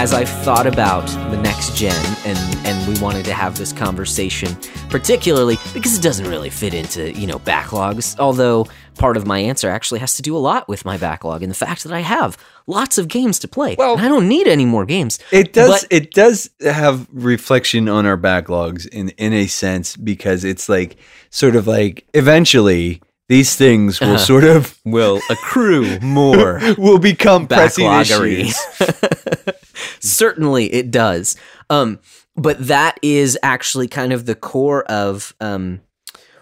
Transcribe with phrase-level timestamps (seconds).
[0.00, 1.94] as I've thought about the next gen
[2.24, 4.56] and and we wanted to have this conversation
[4.88, 9.68] particularly because it doesn't really fit into, you know, backlogs, although part of my answer
[9.68, 12.38] actually has to do a lot with my backlog and the fact that I have
[12.66, 13.76] lots of games to play.
[13.78, 15.18] Well- and I don't need any more games.
[15.32, 15.82] It does.
[15.82, 20.96] But- it does have reflection on our backlogs in in a sense because it's like
[21.28, 24.18] sort of like eventually these things will Uh-huh.
[24.18, 28.58] sort of Will accrue more will become pressing issues.
[30.00, 31.36] Certainly it does.
[31.70, 32.00] Um,
[32.36, 35.80] but that is actually kind of the core of um,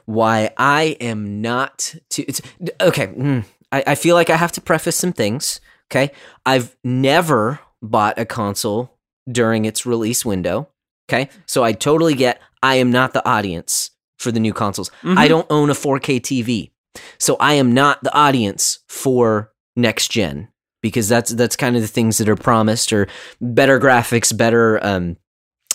[0.07, 2.23] why I am not to.
[2.23, 2.41] It's,
[2.81, 5.61] okay, mm, I, I feel like I have to preface some things.
[5.91, 6.11] Okay,
[6.47, 8.97] I've never bought a console
[9.31, 10.69] during its release window.
[11.11, 12.41] Okay, so I totally get.
[12.63, 14.91] I am not the audience for the new consoles.
[15.03, 15.19] Mm-hmm.
[15.19, 16.71] I don't own a 4K TV,
[17.19, 20.49] so I am not the audience for next gen
[20.83, 23.09] because that's that's kind of the things that are promised or
[23.41, 25.17] better graphics, better um,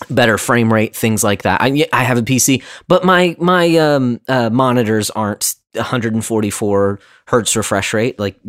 [0.09, 1.61] better frame rate, things like that.
[1.61, 7.93] I I have a PC, but my my um, uh, monitors aren't 144 hertz refresh
[7.93, 8.19] rate.
[8.19, 8.39] Like,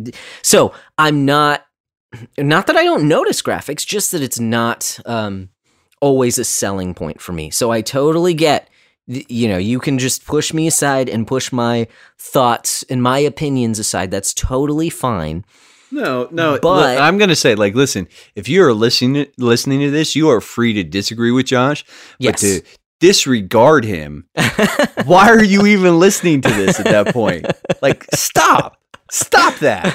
[0.41, 1.65] so I'm not
[2.37, 5.49] not that I don't notice graphics, just that it's not um,
[6.01, 7.49] always a selling point for me.
[7.49, 8.69] So I totally get.
[9.07, 13.77] You know, you can just push me aside and push my thoughts and my opinions
[13.79, 14.09] aside.
[14.09, 15.45] That's totally fine.
[15.91, 16.57] No, no.
[16.61, 20.29] But- I'm going to say, like, listen, if you are listening listening to this, you
[20.29, 21.85] are free to disagree with Josh,
[22.17, 22.31] Yes.
[22.31, 22.61] but to
[22.99, 24.27] disregard him,
[25.05, 27.45] why are you even listening to this at that point?
[27.83, 28.81] Like, stop,
[29.11, 29.93] stop that.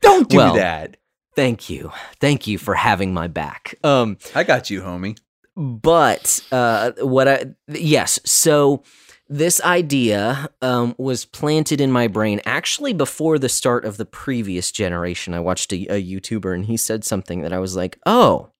[0.00, 0.96] Don't do Well, that.
[1.34, 1.90] Thank you.
[2.20, 3.74] Thank you for having my back.
[3.82, 5.18] Um I got you, homie.
[5.56, 8.82] But uh what I yes, so
[9.28, 14.70] this idea um, was planted in my brain actually before the start of the previous
[14.70, 15.32] generation.
[15.32, 18.50] I watched a, a YouTuber and he said something that I was like, oh,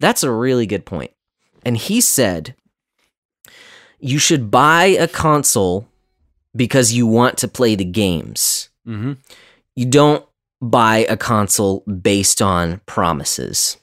[0.00, 1.10] that's a really good point.
[1.62, 2.54] And he said,
[4.00, 5.86] you should buy a console
[6.56, 9.12] because you want to play the games Mm-hmm.
[9.76, 10.24] you don't
[10.62, 13.76] buy a console based on promises.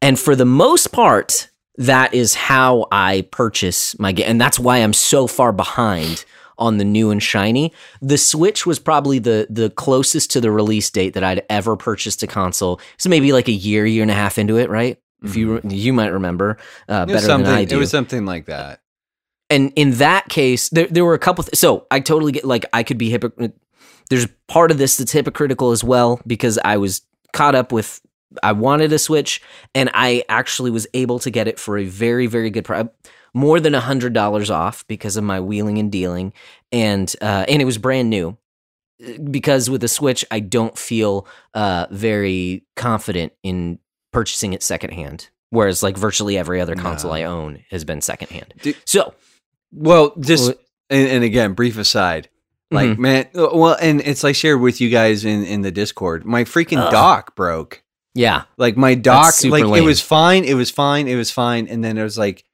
[0.00, 4.26] And for the most part, that is how I purchase my game.
[4.28, 6.24] And that's why I'm so far behind
[6.58, 7.72] on the new and shiny.
[8.02, 12.22] The Switch was probably the the closest to the release date that I'd ever purchased
[12.22, 12.80] a console.
[12.96, 14.98] So maybe like a year, year and a half into it, right?
[15.22, 16.58] If you you might remember
[16.88, 17.46] uh, better than.
[17.46, 18.80] I do It was something like that.
[19.50, 21.44] and in that case, there there were a couple.
[21.44, 23.56] Th- so I totally get like I could be hypocrite.
[24.10, 28.00] There's part of this that's hypocritical as well because I was caught up with.
[28.42, 29.40] I wanted a Switch,
[29.74, 32.86] and I actually was able to get it for a very very good price,
[33.34, 36.32] more than a hundred dollars off because of my wheeling and dealing,
[36.72, 38.36] and uh, and it was brand new.
[39.30, 43.78] Because with the Switch, I don't feel uh, very confident in
[44.12, 45.28] purchasing it secondhand.
[45.50, 47.16] Whereas, like virtually every other console No.
[47.16, 48.54] I own has been secondhand.
[48.60, 49.14] Dude, So
[49.72, 50.52] Well, just
[50.90, 52.28] and, and again, brief aside.
[52.70, 52.98] Like Mhm.
[52.98, 56.24] man, uh, well, and it's like shared with you guys in in the Discord.
[56.26, 56.90] My freaking Ugh.
[56.90, 57.82] dock broke.
[58.18, 61.68] Yeah, Like my dock, super like it was fine, it was fine, it was fine,
[61.68, 62.44] and then it was like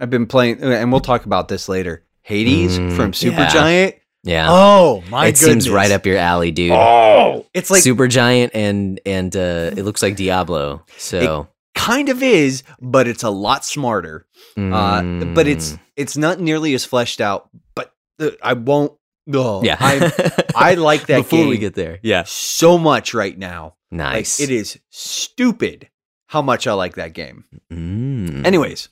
[0.00, 2.04] I've been playing, and we'll talk about this later.
[2.22, 3.38] Hades Mm, from Supergiant.
[3.38, 3.48] yeah.
[3.48, 3.94] Giant.
[4.22, 4.46] yeah.
[4.50, 6.72] Oh my it seems right up your alley, dude.
[6.72, 10.84] Oh, it's like Super giant and and uh, it looks like Diablo.
[10.98, 14.26] So, kind of is, but it's a lot smarter.
[14.56, 15.02] Uh,
[15.34, 17.48] but it's Mm, it's not nearly as fleshed out.
[17.74, 18.92] But uh, I won't.
[19.32, 19.76] Oh, yeah.
[19.80, 23.74] I I like that Before game we get there, yeah, so much right now.
[23.90, 24.40] Nice.
[24.40, 25.88] Like it is stupid
[26.28, 27.44] how much I like that game.
[27.72, 28.46] Mm.
[28.46, 28.88] Anyways,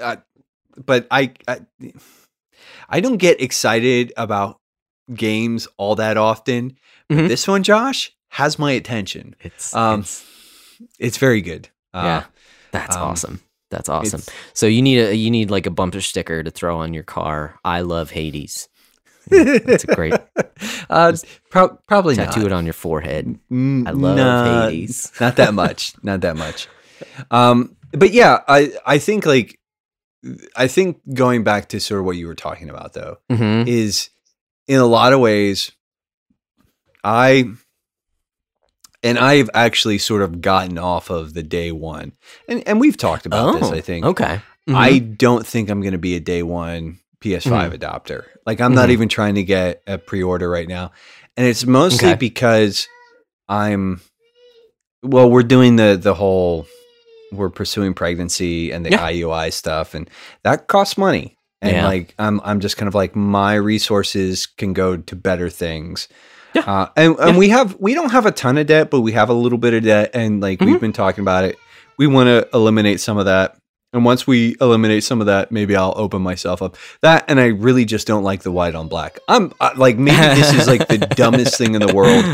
[0.00, 0.16] uh,
[0.84, 1.60] but I, I
[2.88, 4.58] I don't get excited about
[5.14, 6.76] games all that often.
[7.08, 7.28] But Mhm.
[7.28, 9.34] this one, Josh, has my attention.
[9.40, 10.24] it's, Um, it's
[10.98, 11.68] It's very good.
[11.92, 12.24] Uh, yeah,
[12.70, 13.40] that's um, awesome.
[13.70, 14.22] That's awesome.
[14.54, 17.58] So you need a you need like a bumper sticker to throw on your car.
[17.64, 18.68] I love Hades.
[19.30, 20.14] That's a great
[20.90, 21.12] uh,
[21.50, 22.46] pro- probably tattoo not.
[22.46, 23.38] it on your forehead.
[23.50, 25.12] Mm, I love nah, Hades.
[25.20, 25.94] Not that much.
[26.02, 26.68] not that much.
[27.30, 29.58] Um, but yeah, I I think like
[30.56, 34.10] I think going back to sort of what you were talking about though hmm is
[34.68, 35.72] in a lot of ways
[37.02, 37.50] I
[39.02, 42.12] and I've actually sort of gotten off of the day one.
[42.48, 44.04] And and we've talked about this, I think.
[44.04, 44.40] Oh, Okay.
[44.68, 44.74] Mhm.
[44.76, 48.24] I don't think I'm going to be a day one PS5 adopter.
[48.46, 48.92] Like, I'm not Mhm.
[48.92, 50.92] even trying to get a pre order right now.
[51.36, 52.16] And it's mostly Okay.
[52.18, 52.88] because
[53.48, 54.00] I'm,
[55.02, 56.66] well, we're doing the, the whole,
[57.32, 59.04] we're pursuing pregnancy and the Yeah.
[59.06, 60.08] IUI stuff, and
[60.44, 61.36] that costs money.
[61.62, 61.86] And, Yeah.
[61.86, 66.08] like, I'm, I'm just kind of like, my resources can go to better things.
[66.54, 66.62] Yeah.
[66.62, 67.38] Uh, and and Yeah.
[67.38, 69.72] we have we don't have a ton of debt, but we have a little bit
[69.72, 70.66] of debt, and like Mhm.
[70.66, 71.56] we've been talking about it.
[71.96, 73.56] We want to eliminate some of that.
[73.92, 76.76] And once we eliminate some of that, maybe I'll open myself up.
[77.02, 79.18] That and I really just don't like the white on black.
[79.26, 82.24] I'm uh, like maybe this is like the dumbest thing in the world,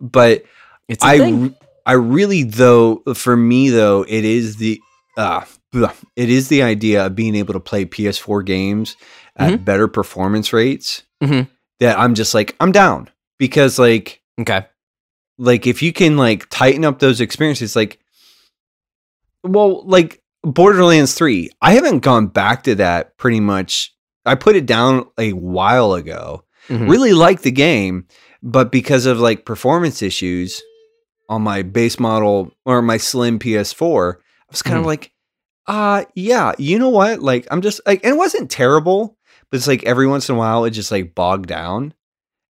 [0.00, 0.44] but
[0.88, 1.56] It's I thing.
[1.84, 4.80] I really though for me though it is the
[5.16, 5.44] uh
[6.16, 8.96] it is the idea of being able to play PS4 games
[9.36, 11.48] at better performance rates Mhm.
[11.80, 13.08] that I'm just like I'm down
[13.38, 14.64] because like Okay.
[15.38, 17.98] like if you can like tighten up those experiences like
[19.42, 23.94] well like Borderlands 3 I haven't gone back to that pretty much
[24.24, 26.88] I put it down a while ago Mhm.
[26.88, 28.06] really liked the game,
[28.42, 30.62] but because of like performance issues
[31.28, 34.86] on my base model or my slim PS4, I was kind of Mhm.
[34.86, 35.12] like,
[35.66, 37.20] uh yeah, you know what?
[37.20, 39.16] Like I'm just like and it wasn't terrible,
[39.50, 41.92] but it's like every once in a while it just like bogged down.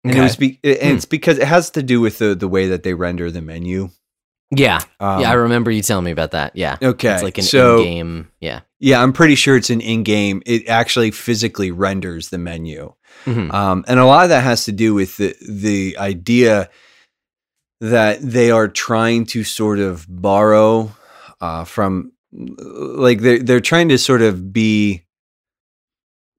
[0.03, 0.95] And it was be- and Hmm.
[0.95, 3.89] it's because it has to do with the the way that they render the menu.
[4.51, 4.79] Yeah.
[4.99, 6.55] Um, yeah, I remember you telling me about that.
[6.55, 6.77] Yeah.
[6.81, 7.13] okay.
[7.13, 8.31] It's like an so in-game.
[8.39, 8.61] Yeah.
[8.79, 10.41] yeah, I'm pretty sure it's an in-game.
[10.45, 12.93] It actually physically renders the menu.
[13.25, 13.53] Mhm.
[13.53, 16.69] Um, and a lot of that has to do with the the idea
[17.81, 20.91] that they are trying to sort of borrow
[21.41, 25.03] uh, from like they're they're trying to sort of be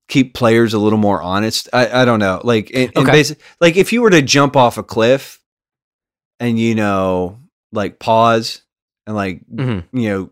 [0.09, 1.69] keep players a little more honest.
[1.73, 2.41] I, I don't know.
[2.45, 3.21] Like and, and Okay.
[3.21, 5.41] basi- like if you were to jump off a cliff
[6.41, 7.40] and you know
[7.73, 8.63] like pause
[9.07, 9.85] and like Mhm.
[9.93, 10.31] you know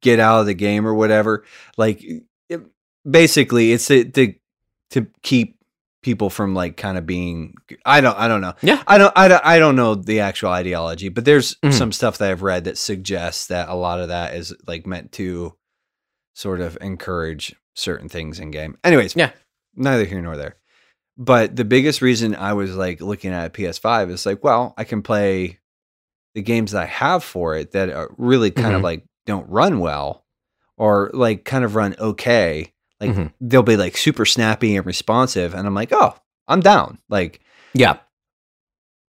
[0.00, 1.44] get out of the game or whatever
[1.76, 2.02] like
[2.48, 2.62] it,
[3.08, 4.34] basically it's to, to
[4.90, 5.56] to keep
[6.02, 7.54] people from like kind of being
[7.84, 8.82] i don't i don't know Yeah.
[8.86, 11.72] i don't i don't, I don't know the actual ideology but there's Mhm.
[11.74, 15.12] some stuff that i've read that suggests that a lot of that is like meant
[15.12, 15.54] to
[16.34, 19.30] sort of encourage certain things in game anyways Yeah.
[19.76, 20.56] neither here nor there
[21.18, 24.84] but the biggest reason i was like looking at a ps5 is like well i
[24.84, 25.58] can play
[26.34, 28.84] the games that i have for it that are really kind of Mhm.
[28.84, 30.24] like don't run well
[30.76, 33.32] or like kind of run okay like Mhm.
[33.40, 36.14] they'll be like super snappy and responsive and i'm like oh
[36.48, 37.40] i'm down like
[37.74, 37.98] Yeah.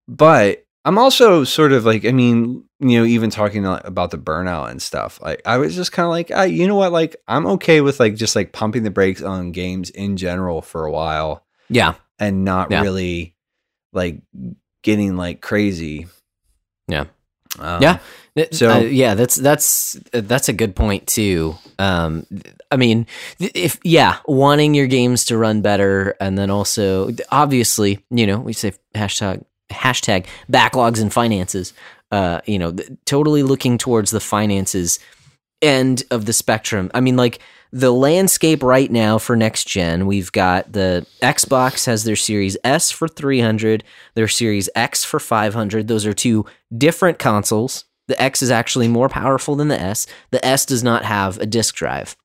[0.09, 4.71] but i'm also sort of like i mean you know even talking about the burnout
[4.71, 7.47] and stuff like i was just kind of like ah, you know what like i'm
[7.47, 11.45] okay with like just like pumping the brakes on games in general for a while
[11.69, 11.95] Yeah.
[12.19, 12.81] and not Yeah.
[12.83, 13.35] really
[13.93, 14.21] like
[14.83, 16.07] getting like crazy
[16.91, 17.05] Yeah.
[17.59, 17.99] Um, Yeah.
[18.53, 21.57] So- uh, yeah, that's that's that's a good point too.
[21.79, 22.27] Um,
[22.71, 23.07] I mean,
[23.41, 28.53] if yeah, wanting your games to run better, and then also obviously, you know, we
[28.53, 31.73] say hashtag hashtag backlogs and finances.
[32.13, 34.99] Uh, you know, totally looking towards the finances
[35.63, 36.91] end of the spectrum.
[36.95, 37.41] I mean, like
[37.73, 42.91] the landscape right now for next gen, we've got the Xbox has their Series S
[42.91, 43.85] for 300,
[44.15, 45.87] their Series X for 500.
[45.89, 46.47] Those are two
[46.77, 47.85] different consoles.
[48.09, 50.07] The X is actually more powerful than the S.
[50.31, 52.17] The S does not have a disk drive.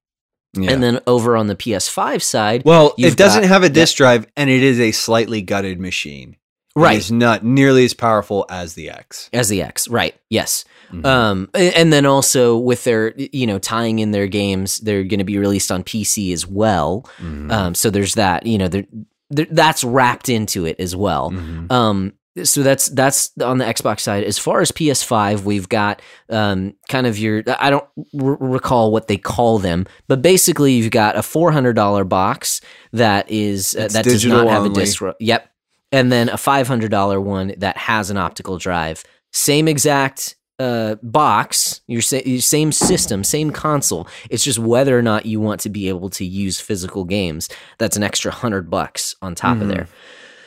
[0.53, 0.71] yeah.
[0.71, 4.25] And then over on the PS5 side, well it doesn't got- have a disk drive
[4.35, 6.37] and it is a slightly gutted machine
[6.75, 10.15] right, it's not nearly as powerful as the x as the X, right?
[10.29, 10.65] Yes.
[10.91, 11.05] Mhm.
[11.05, 15.23] Um, and then also with their, you know, tying in their games, they're going to
[15.25, 17.05] be released on PC as well.
[17.19, 17.51] Mhm.
[17.51, 18.85] Um, so there's that, you know, there,
[19.29, 21.31] there, that's wrapped into it as well.
[21.31, 21.71] Mhm.
[21.71, 22.13] Um,
[22.43, 24.25] so that's that's on the Xbox side.
[24.25, 27.85] As far as PS5, we've got um, kind of your I don't
[28.21, 32.59] r- recall what they call them, but basically you've got a four hundred dollar box
[32.91, 34.81] that is uh, that does not have only.
[34.81, 35.01] a disc.
[35.21, 35.49] Yep,
[35.93, 39.05] and then a five hundred dollar one that has an optical drive.
[39.31, 44.07] Same exact uh, box, your, sa- your same system, same console.
[44.29, 47.49] It's just whether or not you want to be able to use physical games.
[47.77, 49.69] That's an extra hundred bucks on top of Mhm.
[49.69, 49.87] there.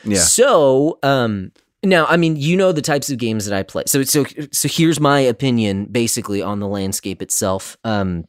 [0.03, 1.51] yeah So, um,
[1.83, 3.83] now, I mean, you know the types of games that I play.
[3.87, 7.77] So, so, so here's my opinion, basically, on the landscape itself.
[7.83, 8.25] Um,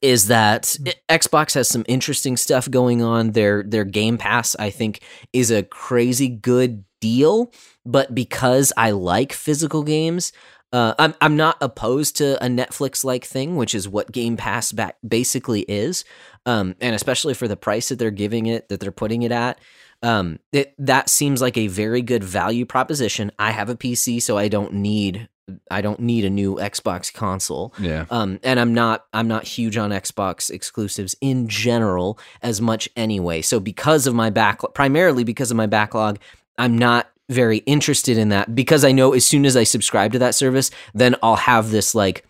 [0.00, 0.76] is that
[1.08, 3.32] Xbox has some interesting stuff going on.
[3.32, 5.00] Their their Game Pass, I think,
[5.32, 7.52] is a crazy good deal.
[7.84, 10.32] But because I like physical games,
[10.72, 14.72] uh, I'm I'm not opposed to a Netflix like thing, which is what Game Pass
[14.72, 16.04] back basically is.
[16.46, 19.60] Um, and especially for the price that they're giving it, that they're putting it at,
[20.02, 23.30] um, it, that seems like a very good value proposition.
[23.38, 25.28] I have a PC, so I don't need
[25.70, 27.74] I don't need a new Xbox console.
[27.78, 32.88] yeah Um, and I'm not I'm not huge on Xbox exclusives in general as much
[32.96, 33.42] anyway.
[33.42, 36.18] So because of my backlog, primarily because of my backlog,
[36.58, 40.18] I'm not very interested in that because I know as soon as I subscribe to
[40.20, 42.24] that service, then I'll have this like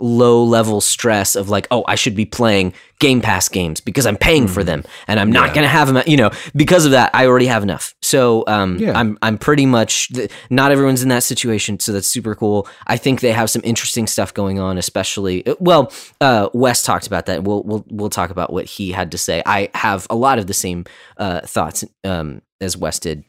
[0.00, 4.16] low level stress of like, oh, I should be playing Game Pass games because I'm
[4.16, 5.54] paying for them and I'm not Yeah.
[5.54, 6.00] going to have them.
[6.06, 7.96] You know, because of that, I already have enough.
[8.00, 8.96] So um, Yeah.
[8.96, 10.08] I'm I'm pretty much
[10.50, 12.68] not everyone's in that situation, so that's super cool.
[12.86, 17.08] I think they have some interesting stuff going on, especially uh, well, uh, Wes talked
[17.08, 17.42] about that.
[17.42, 19.42] We'll we'll we'll talk about what he had to say.
[19.46, 20.84] I have a lot of the same
[21.16, 23.24] uh, thoughts um, as Wes did.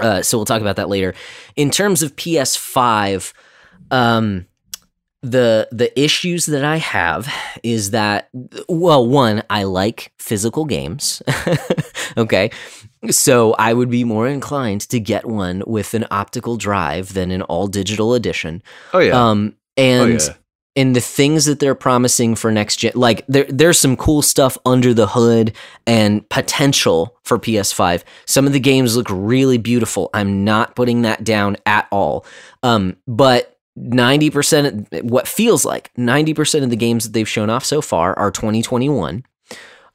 [0.00, 1.14] Uh, so we'll talk about that later.
[1.56, 3.32] In terms of PS5,
[3.90, 4.46] um,
[5.22, 8.28] the the issues that I have is that
[8.68, 11.22] well, one, I like physical games.
[12.16, 12.50] okay.
[13.10, 17.42] So I would be more inclined to get one with an optical drive than an
[17.42, 18.62] all digital edition.
[18.92, 19.30] Oh yeah.
[19.30, 20.34] Um oh and yeah.
[20.78, 24.56] And the things that they're promising for next gen like there there's some cool stuff
[24.64, 25.52] under the hood
[25.86, 28.04] and potential for PS5.
[28.26, 30.08] Some of the games look really beautiful.
[30.14, 32.24] I'm not putting that down at all.
[32.62, 37.64] Um but 90% of- what feels like 90% of the games that they've shown off
[37.64, 39.24] so far are 2021.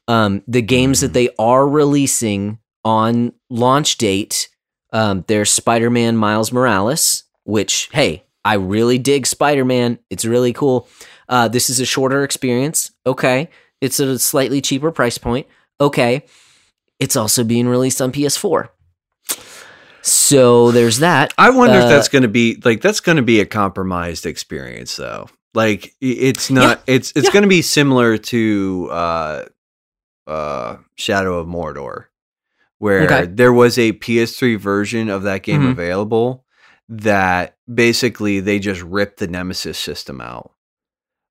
[0.06, 4.50] Um the games that they are releasing on launch date
[4.92, 9.98] um there's Spider-Man Miles Morales, which hey, I really dig Spider-Man.
[10.10, 10.88] It's really cool.
[11.28, 12.90] Uh, this is a shorter experience.
[13.06, 13.48] Okay.
[13.80, 15.46] It's at a slightly cheaper price point.
[15.80, 16.24] Okay.
[17.00, 18.68] It's also being released on PS4.
[20.02, 21.32] So there's that.
[21.38, 24.26] I wonder if uh, that's going to be like that's going to be a compromised
[24.26, 25.28] experience though.
[25.54, 27.32] Like it's not it's it's yeah.
[27.32, 29.44] going to be similar to uh
[30.26, 32.06] uh Shadow of Mordor
[32.78, 33.26] where Okay.
[33.26, 35.70] there was a PS3 version of that game Mhm.
[35.70, 36.43] available
[36.88, 40.52] that basically they just ripped the Nemesis system out.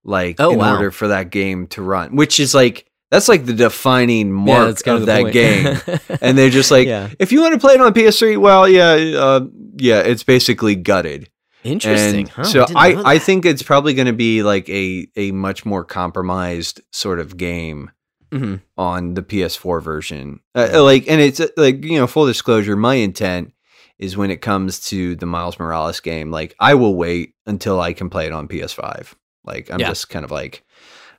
[0.04, 0.74] Like Oh, in wow.
[0.76, 5.06] order for that game to run, which is like that's like the defining mark of
[5.06, 5.78] that game.
[6.22, 7.10] And they're just like, Yeah.
[7.20, 9.46] if you want to play it on PS3, well, yeah, uh,
[9.78, 11.30] yeah, it's basically gutted.
[11.64, 12.28] Interesting.
[12.28, 15.66] Huh, so didn't I, I think it's probably going to be like a a much
[15.66, 17.92] more compromised sort of game
[18.34, 18.62] Mhm.
[18.78, 20.40] on the PS4 version.
[20.56, 23.54] Uh, like, and it's uh, like you know, full disclosure, my intent
[24.00, 27.94] is when it comes to the Miles Morales game, like I will wait until I
[27.94, 29.14] can play it on PS5.
[29.46, 29.90] Like, I'm Yeah.
[29.90, 30.64] just kind of like,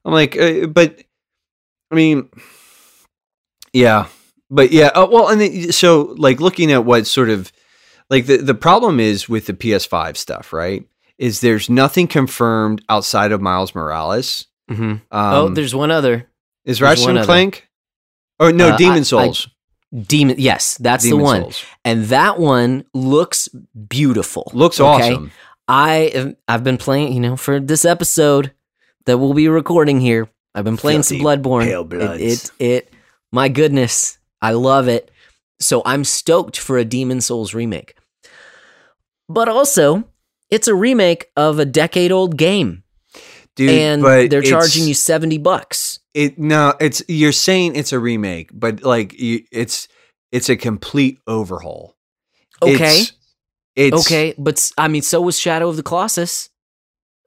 [0.04, 1.02] I'm like, uh, but
[1.90, 2.28] I mean,
[3.72, 4.06] yeah,
[4.50, 7.52] but yeah, uh, well, and then, so like looking at what sort of
[8.10, 10.84] like the the problem is with the PS5 stuff, right?
[11.18, 14.46] Is there's nothing confirmed outside of Miles Morales.
[14.70, 14.80] Mhm.
[14.90, 16.28] Um, oh, there's one other
[16.64, 17.24] is Ratchet and.
[17.24, 17.68] Clank?
[18.40, 19.48] Oh no, Uh, Demon I- Souls.
[19.94, 20.36] Demon.
[20.38, 21.64] Yes, that's Demon the one, Souls.
[21.84, 23.48] and that one looks
[23.88, 24.50] beautiful.
[24.54, 25.12] Looks okay?
[25.12, 25.30] awesome.
[25.68, 28.52] I I've been playing, you know, for this episode
[29.06, 30.28] that we'll be recording here.
[30.54, 31.66] I've been playing some Bloodborne.
[31.66, 32.92] It, it, it,
[33.32, 35.10] my goodness, I love it.
[35.58, 37.96] So I'm stoked for a Demon Souls remake.
[39.28, 40.04] But also,
[40.50, 42.83] it's a remake of a decade old game,
[43.56, 46.00] Dude, and but they're charging you seventy bucks.
[46.12, 49.88] it no it's you're saying it's a remake but like you, it's
[50.32, 51.94] it's a complete overhaul
[52.62, 53.12] Okay, it's,
[53.76, 56.48] it's okay, but I mean, so was Shadow of the Colossus.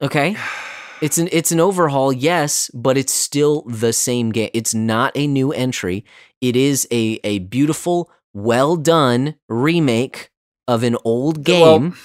[0.02, 0.36] Okay,
[1.00, 4.50] it's an it's an overhaul, yes, but it's still the same game.
[4.54, 6.04] It's not a new entry.
[6.40, 10.30] It is a a beautiful, well done remake
[10.66, 11.96] of an old Well, game.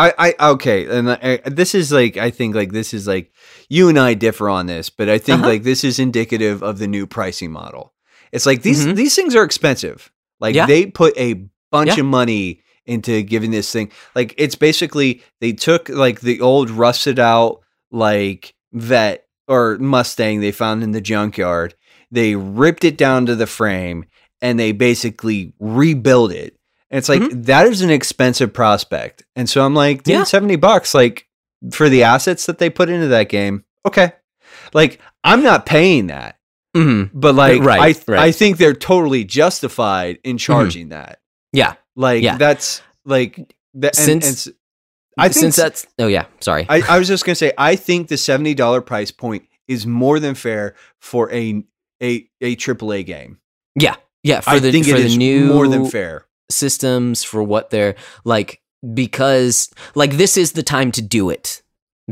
[0.00, 3.32] I, I okay and I, this is like i think like this is like
[3.68, 5.48] you and i differ on this but i think Uh-huh.
[5.50, 7.92] like this is indicative of the new pricing model
[8.32, 8.96] it's like these Mhm.
[8.96, 10.66] these things are expensive like Yeah.
[10.66, 12.00] they put a bunch Yeah.
[12.00, 17.18] of money into giving this thing like it's basically they took like the old rusted
[17.18, 17.60] out
[17.92, 21.74] like vet or mustang they found in the junkyard
[22.10, 24.04] they ripped it down to the frame
[24.40, 26.56] and they basically rebuilt it
[26.90, 30.20] and it's like that is an expensive prospect and so i'm like dude Mm-hmm.
[30.20, 30.24] Yeah.
[30.24, 31.26] 70 bucks like
[31.72, 34.12] for the assets that they put into that game okay
[34.74, 36.36] like i'm not paying that
[36.76, 37.10] Mhm.
[37.12, 37.96] but like Right, I right.
[37.96, 38.12] Mm-hmm.
[38.18, 41.18] I think they're totally justified in charging that.
[41.52, 42.36] Yeah, Like Yeah.
[42.36, 43.36] that's like
[43.74, 44.54] that and, Since- and
[45.18, 46.66] I think since that's oh yeah, sorry.
[46.68, 50.20] I, I was just gonna say I think the seventy dollar price point is more
[50.20, 51.64] than fair for a
[52.00, 53.38] a a AAA game.
[53.74, 56.24] yeah, yeah, for I the think it is new more than fair.
[56.50, 58.60] Systems for what they're like
[58.94, 61.62] because like this is the time to do it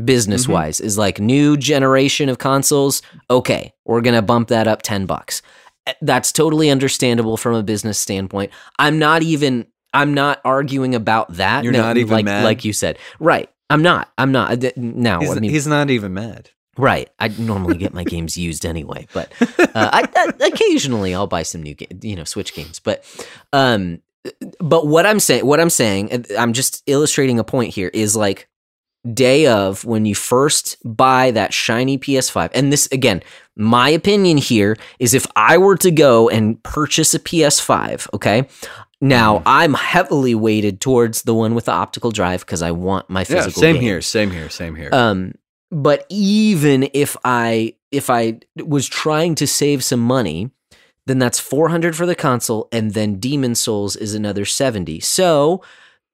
[0.03, 0.51] business Mm-hmm.
[0.53, 5.41] wise is like new generation of consoles okay we're gonna bump that up 10 bucks
[5.87, 11.33] Eh, that's totally understandable from a business standpoint i'm not even i'm not arguing about
[11.35, 12.43] that You're No, not even like mad?
[12.45, 16.13] like you said right i'm not i'm not now He's, i mean he's not even
[16.13, 16.49] mad.
[16.77, 17.09] Right.
[17.19, 21.61] I normally get my games used anyway, but uh, I, I occasionally I'll buy some
[21.61, 22.79] new, ga- you know, Switch games.
[22.79, 23.03] But,
[23.51, 24.01] um,
[24.59, 28.47] but what I'm saying, what I'm saying, I'm just illustrating a point here is like,
[29.13, 32.49] day of when you first buy that shiny PS5.
[32.53, 33.23] And this again,
[33.55, 38.47] my opinion here is if I were to go and purchase a PS5, okay?
[39.01, 43.21] Now, I'm heavily weighted towards the one with the optical drive because I want my
[43.21, 43.83] Yeah, physical same game.
[43.83, 44.89] here, same here, same here.
[44.91, 45.35] Um,
[45.71, 50.51] but even if I if I was trying to save some money,
[51.05, 54.99] then that's 400 for the console and then Demon Souls is another 70.
[54.99, 55.63] So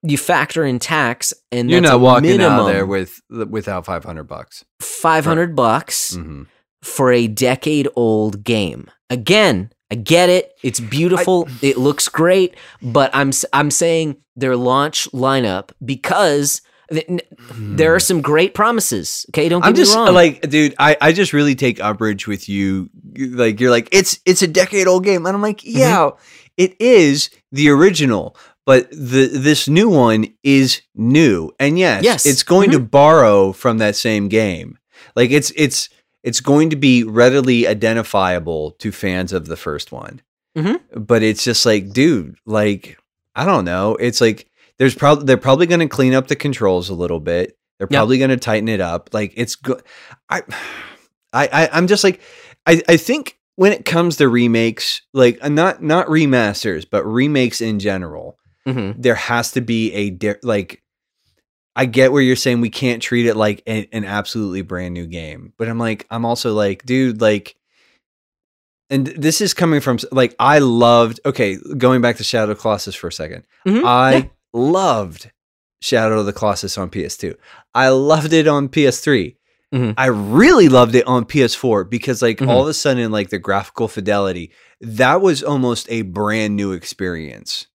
[0.04, 3.86] you factor in tax and You're that's not walking out minimum of there with without
[3.86, 4.64] 500 bucks.
[4.80, 6.44] 500 bucks hmm
[6.86, 8.90] for a decade old game.
[9.10, 10.54] Again, I get it.
[10.62, 11.50] It's beautiful.
[11.62, 18.54] it looks great, but I'm I'm saying their launch lineup because there are some great
[18.54, 19.26] promises.
[19.30, 20.14] Okay, don't get I'm just me wrong.
[20.14, 22.90] like, dude, I, I just really take umbrage with you.
[23.18, 25.78] Like, you're like, it's it's a decade old game, and I'm like, Mm-hmm.
[25.78, 26.10] yeah,
[26.58, 32.26] it is the original, but the this new one is new, and yes, Yes.
[32.26, 34.78] it's going to borrow from that same game.
[35.16, 35.90] Like, it's it's
[36.24, 40.22] it's going to be readily identifiable to fans of the first one.
[40.58, 40.80] Mhm.
[40.96, 42.98] But it's just like, dude, like,
[43.36, 43.96] I don't know.
[43.96, 44.48] It's like
[44.80, 47.58] there's probably they're probably going to clean up the controls a little bit.
[47.80, 48.00] They're Yeah.
[48.00, 49.10] probably going to tighten it up.
[49.14, 49.82] Like it's good.
[50.30, 50.42] I,
[51.34, 52.22] I, I, I'm just like,
[52.66, 57.62] I, I think when it comes to remakes, like uh, not not remasters, but remakes
[57.62, 58.96] in general, Mhm.
[59.02, 60.82] there has to be a di- like.
[61.78, 65.06] I get where you're saying we can't treat it like a- an absolutely brand new
[65.06, 67.58] game, but I'm like, I'm also like, dude, like,
[68.90, 71.20] and this is coming from like I loved.
[71.26, 73.84] Okay, going back to Shadow of Colossus for a 2nd Mhm.
[73.86, 74.24] I Yeah.
[74.56, 75.32] Loved
[75.82, 77.36] Shadow of the Colossus on PS2.
[77.74, 79.36] I loved it on PS3.
[79.74, 79.94] Mhm.
[79.98, 82.48] I really loved it on PS4 because like Mhm.
[82.48, 87.68] all of a sudden like the graphical fidelity that was almost a brand new experience.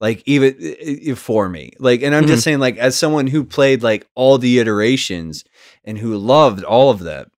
[0.00, 1.72] Like even for me.
[1.78, 5.44] Like and I'm just saying like as someone who played like all the iterations
[5.84, 7.30] and who loved all of them.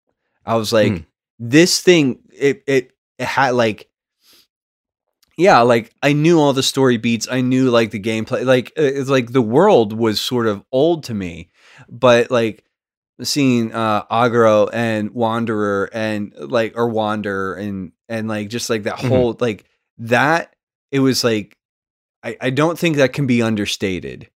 [0.46, 1.07] I was like Mhm.
[1.38, 3.88] this thing it it, it had like
[5.37, 7.27] yeah, like I knew all the story beats.
[7.31, 8.44] I knew like the gameplay.
[8.44, 11.51] Like uh, it's like the world was sort of old to me,
[11.88, 12.64] but like
[13.23, 18.97] seeing uh Agro and Wanderer and like or Wander and and like just like that
[18.99, 19.09] Mhm.
[19.09, 19.64] whole like
[19.99, 20.55] that
[20.90, 21.57] it was like
[22.23, 24.29] I I don't think that can be understated.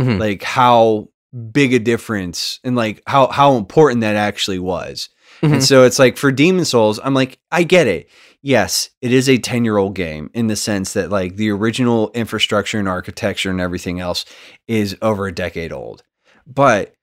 [0.00, 0.18] Mhm.
[0.20, 1.08] Like how
[1.52, 5.08] big a difference and like how how important that actually was.
[5.42, 5.52] Mhm.
[5.54, 8.08] And so it's like for Demon Souls, I'm like, I get it.
[8.46, 12.12] Yes, it is a 10 year old game in the sense that like the original
[12.14, 14.24] infrastructure and architecture and everything else
[14.68, 16.04] is over a decade old.
[16.46, 16.94] But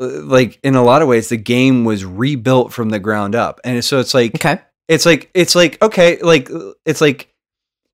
[0.00, 3.60] uh, like in a lot of ways, the game was rebuilt from the ground up.
[3.64, 4.60] And so it's like, Okay.
[4.86, 6.48] it's like, it's like, okay, like,
[6.86, 7.34] it's like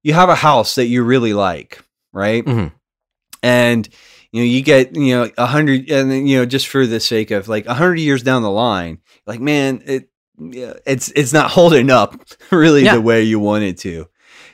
[0.03, 2.45] you have a house that you really like, right?
[2.45, 2.73] Mhm.
[3.43, 3.89] And,
[4.33, 7.01] you know, you get, you know, a hundred, and then, you know, just for the
[7.01, 11.51] sake of like a hundred years down the line, like, man, it, it's, it's not
[11.51, 12.21] holding up
[12.51, 12.95] really Yeah.
[12.95, 14.09] the way you want it to.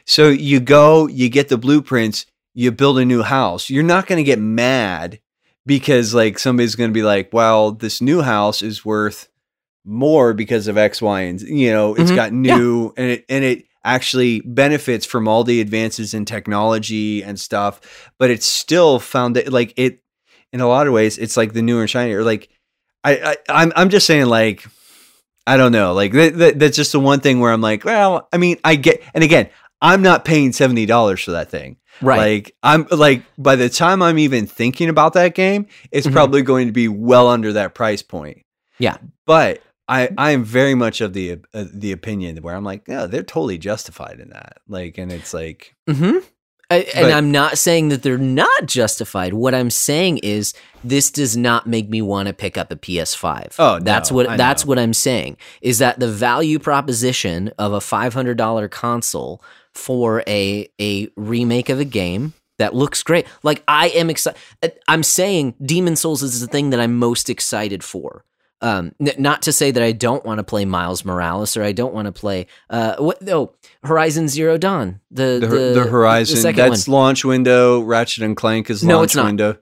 [0.04, 3.70] So you go, you get the blueprints, you build a new house.
[3.70, 5.20] You're not going to get mad
[5.64, 9.28] because like somebody's going to be like, well, this new house is worth
[9.84, 11.52] more because of X, Y, and Z.
[11.54, 12.16] you know, it's Mhm.
[12.16, 17.38] got new and it and it actually benefits from all the advances in technology and
[17.40, 17.80] stuff,
[18.18, 20.00] but it's still found that like it
[20.52, 22.22] in a lot of ways, it's like the newer and shinier.
[22.22, 22.48] Like
[23.02, 24.64] I, I I'm I'm just saying like
[25.46, 25.92] I don't know.
[25.92, 28.76] Like that, that, that's just the one thing where I'm like, well, I mean, I
[28.76, 29.48] get, and again,
[29.80, 31.76] I'm not paying seventy dollars for that thing.
[32.00, 32.18] Right.
[32.18, 36.12] Like I'm like by the time I'm even thinking about that game, it's Mhm.
[36.12, 38.42] probably going to be well under that price point.
[38.78, 38.98] Yeah.
[39.26, 43.06] But I I am very much of the uh, the opinion where I'm like, yeah,
[43.06, 44.58] they're totally justified in that.
[44.68, 45.74] Like, and it's like,
[46.80, 49.34] and But- I'm not saying that they're not justified.
[49.34, 50.54] What I'm saying is
[50.84, 53.54] this does not make me want to pick up a PS5.
[53.58, 54.68] Oh, that's no, what I that's know.
[54.70, 59.42] what I'm saying is that the value proposition of a $500 console
[59.74, 63.26] for a a remake of a game that looks great.
[63.42, 64.38] Like I am excited.
[64.88, 68.24] I'm saying Demon Souls is the thing that I'm most excited for.
[68.60, 71.72] Um, n- not to say that I don't want to play Miles Morales or I
[71.72, 73.52] don't want to play uh what no
[73.84, 76.94] Horizon Zero Dawn the the, the, the, Horizon second that's one.
[76.94, 77.80] launch window.
[77.80, 79.26] Ratchet and Clank is No, launch it's not.
[79.26, 79.52] window.
[79.52, 79.58] no,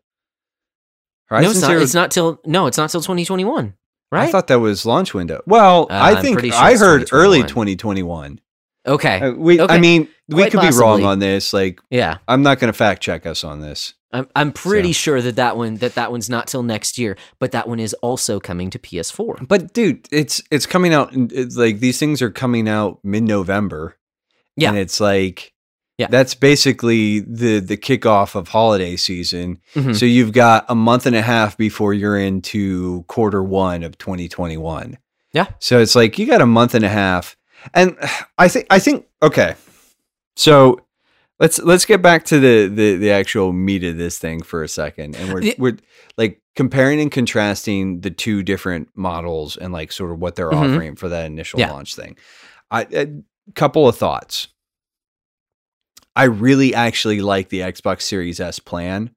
[1.36, 1.66] Horizon it's not.
[1.68, 3.74] Zero- It's not till no, it's not till 2021,
[4.12, 4.28] right?
[4.28, 5.42] I thought that was launch window.
[5.46, 8.38] Well, Uh, I think sure I it's heard early 2021.
[8.38, 8.40] 2021.
[8.86, 11.52] okay, Uh, we, I mean, we Quite could be wrong on this.
[11.52, 13.94] Like, yeah, I'm not going to fact check us on this.
[14.12, 17.16] I'm I'm pretty So- sure that that one that that one's not till next year,
[17.38, 19.46] but that one is also coming to PS4.
[19.46, 21.10] But dude, it's it's coming out.
[21.14, 23.96] It's like these things are coming out mid November.
[24.60, 24.70] Yeah.
[24.70, 25.52] and it's like
[25.98, 26.06] Yeah.
[26.10, 29.58] That's basically the the kickoff of holiday season.
[29.74, 29.94] Mhm.
[29.94, 34.96] So you've got a month and a half before you're into quarter one of 2021.
[35.34, 35.46] Yeah.
[35.58, 37.36] So it's like you got a month and a half.
[37.74, 37.96] And
[38.38, 39.54] I think I think okay.
[40.36, 40.80] So
[41.38, 44.68] let's let's get back to the the the actual meat of this thing for a
[44.68, 45.16] second.
[45.16, 45.54] And we're Yeah.
[45.58, 45.76] we're
[46.16, 50.72] like comparing and contrasting the two different models and like sort of what they're Mhm.
[50.74, 51.70] offering for that initial Yeah.
[51.72, 52.16] launch thing.
[52.70, 53.06] I a
[53.54, 54.48] couple of thoughts.
[56.16, 59.10] I really actually like the Xbox Series S plan.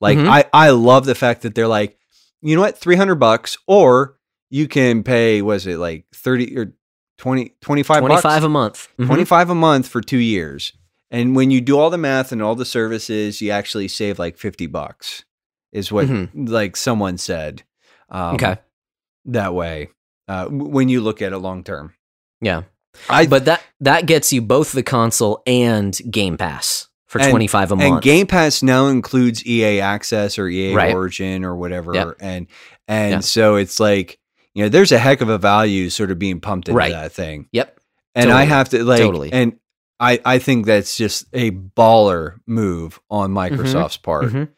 [0.00, 0.28] Like Mhm.
[0.28, 1.98] I I love the fact that they're like,
[2.42, 4.18] you know what, 300 bucks or
[4.50, 6.72] you can pay was it like 30 or
[7.18, 8.24] 20 25 bucks?
[8.44, 8.88] a month.
[8.98, 9.06] Mhm.
[9.06, 10.72] 25 a month for 2 years.
[11.10, 14.38] And when you do all the math and all the services, you actually save like
[14.38, 15.24] 50 bucks.
[15.72, 16.48] Is what Mhm.
[16.48, 17.62] like someone said.
[18.08, 18.58] Um, Okay.
[19.26, 19.90] That way.
[20.26, 21.94] Uh, when you look at it long term.
[22.40, 22.62] Yeah.
[23.08, 27.72] I But that that gets you both the console and Game Pass for And- 25
[27.72, 27.92] a month.
[27.94, 28.02] and.
[28.02, 30.94] Game Pass now includes EA Access or EA Right.
[30.94, 32.10] Origin or whatever, Yeah.
[32.20, 32.46] and
[32.88, 34.18] and so it's like
[34.54, 36.92] you know there's a heck of a value sort of being pumped into Right.
[36.92, 37.78] that thing, Yep.
[38.14, 39.32] and I have to like Totally.
[39.32, 39.54] and
[39.98, 44.26] I I think that's just a baller move on Microsoft's part.
[44.32, 44.48] Mhm.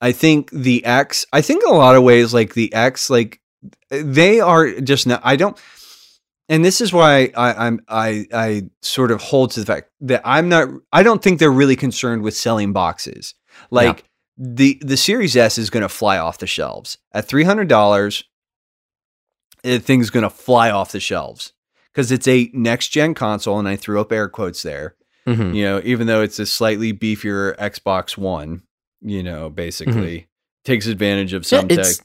[0.00, 3.40] I think the X, I think a lot of ways, like the X, like
[3.90, 5.20] they are just not.
[5.24, 5.56] I don't,
[6.48, 10.22] and this is why I, I'm I I sort of hold to the fact that
[10.24, 10.68] I'm not.
[10.92, 13.34] I don't think they're really concerned with selling boxes.
[13.70, 14.04] Like
[14.38, 18.24] the the Series S is going to fly off the shelves at three hundred dollars.
[19.62, 21.52] The thing's going to fly off the shelves
[21.92, 24.94] because it's a next gen console, and I threw up air quotes there
[25.26, 25.56] Mhm.
[25.56, 28.62] you know, even though it's a slightly beefier Xbox One,
[29.00, 30.28] you know, basically
[30.64, 31.70] takes advantage of Mm-hmm.
[31.70, 31.96] Yeah, some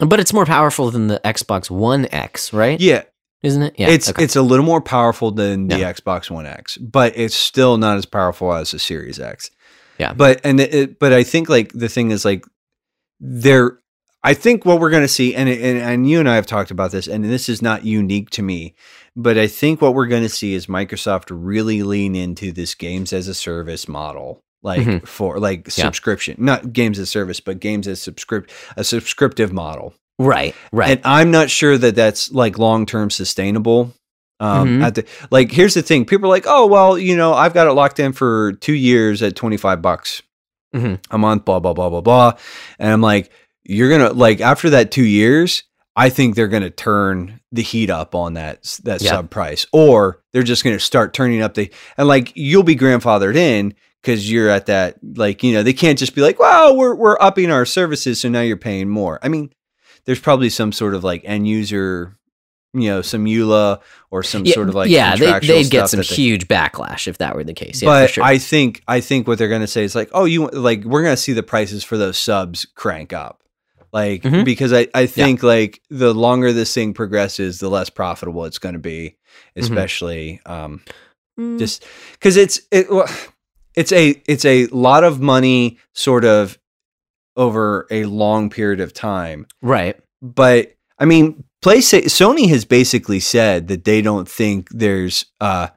[0.00, 0.08] tech.
[0.08, 2.80] But it's more powerful than the Xbox One X, right?
[2.80, 3.02] Yeah,
[3.42, 3.74] Isn't it?
[3.78, 3.88] Yeah.
[3.90, 4.24] it's okay.
[4.24, 5.92] it's a little more powerful than the Yeah.
[5.92, 9.50] Xbox One X, but it's still not as powerful as the Series X.
[9.98, 10.12] Yeah.
[10.12, 12.44] But and it, but I think like the thing is like
[13.20, 13.78] there
[14.24, 16.70] I think what we're going to see and, and and you and I have talked
[16.72, 18.74] about this and this is not unique to me,
[19.16, 23.12] but I think what we're going to see is Microsoft really lean into this games
[23.12, 24.40] as a service model.
[24.60, 25.06] Like Mhm.
[25.06, 25.84] for like Yeah.
[25.84, 29.94] subscription, not games as service, but games as subscript a subscriptive model.
[30.18, 30.54] Right.
[30.72, 30.90] Right.
[30.90, 33.92] And I'm not sure that that's like long term sustainable.
[34.40, 34.84] Um, Mhm.
[34.84, 37.66] at the like, here's the thing: people are like, "Oh, well, you know, I've got
[37.66, 40.22] it locked in for two years at 25 bucks
[40.74, 41.00] Mhm.
[41.10, 42.32] a month." Blah blah blah blah blah.
[42.78, 43.30] And I'm like,
[43.64, 45.64] you're gonna like after that two years,
[45.96, 50.44] I think they're gonna turn the heat up on that that sub price, or they're
[50.44, 54.66] just gonna start turning up the and like you'll be grandfathered in because you're at
[54.66, 58.20] that like you know they can't just be like, "Wow, we're we're upping our services,
[58.20, 59.50] so now you're paying more." I mean,
[60.08, 62.16] there's probably some sort of like end user,
[62.72, 65.98] you know, some EULA or some yeah, sort of like yeah, they, they'd get some
[65.98, 67.82] that they- huge backlash if that were the case.
[67.82, 68.24] Yeah, but for sure.
[68.24, 71.02] I think I think what they're going to say is like, oh, you like we're
[71.02, 73.42] going to see the prices for those subs crank up,
[73.92, 74.46] like Mhm.
[74.46, 78.72] because I I think like the longer this thing progresses, the less profitable it's going
[78.72, 79.16] to be,
[79.56, 79.60] Mm-hmm.
[79.60, 80.80] especially um
[81.38, 83.06] Mm, just because it's it well,
[83.76, 86.58] it's a it's a lot of money sort of
[87.38, 89.98] over a long period of time right.
[90.20, 95.68] but I mean, PlayStation Sony has basically said that they don't think there's uh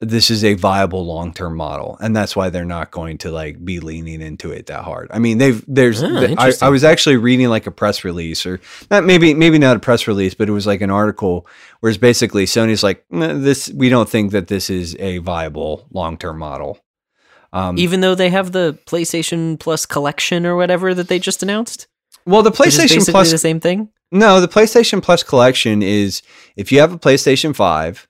[0.00, 3.64] this is a viable long term model, and that's why they're not going to like
[3.64, 5.10] be leaning into it that hard.
[5.12, 8.60] I mean, they've there's Ah, I, I was actually reading like a press release or
[8.90, 11.46] not maybe maybe not a press release, but it was like an article
[11.80, 16.16] where it's basically Sony's like this we don't think that this is a viable long
[16.16, 16.78] term model.
[17.52, 21.86] Um, Even though they have the PlayStation Plus collection or whatever that they just announced,
[22.26, 23.88] well, the PlayStation Plus the same thing.
[24.12, 26.22] No, the PlayStation Plus collection is
[26.56, 28.06] if you have a PlayStation 5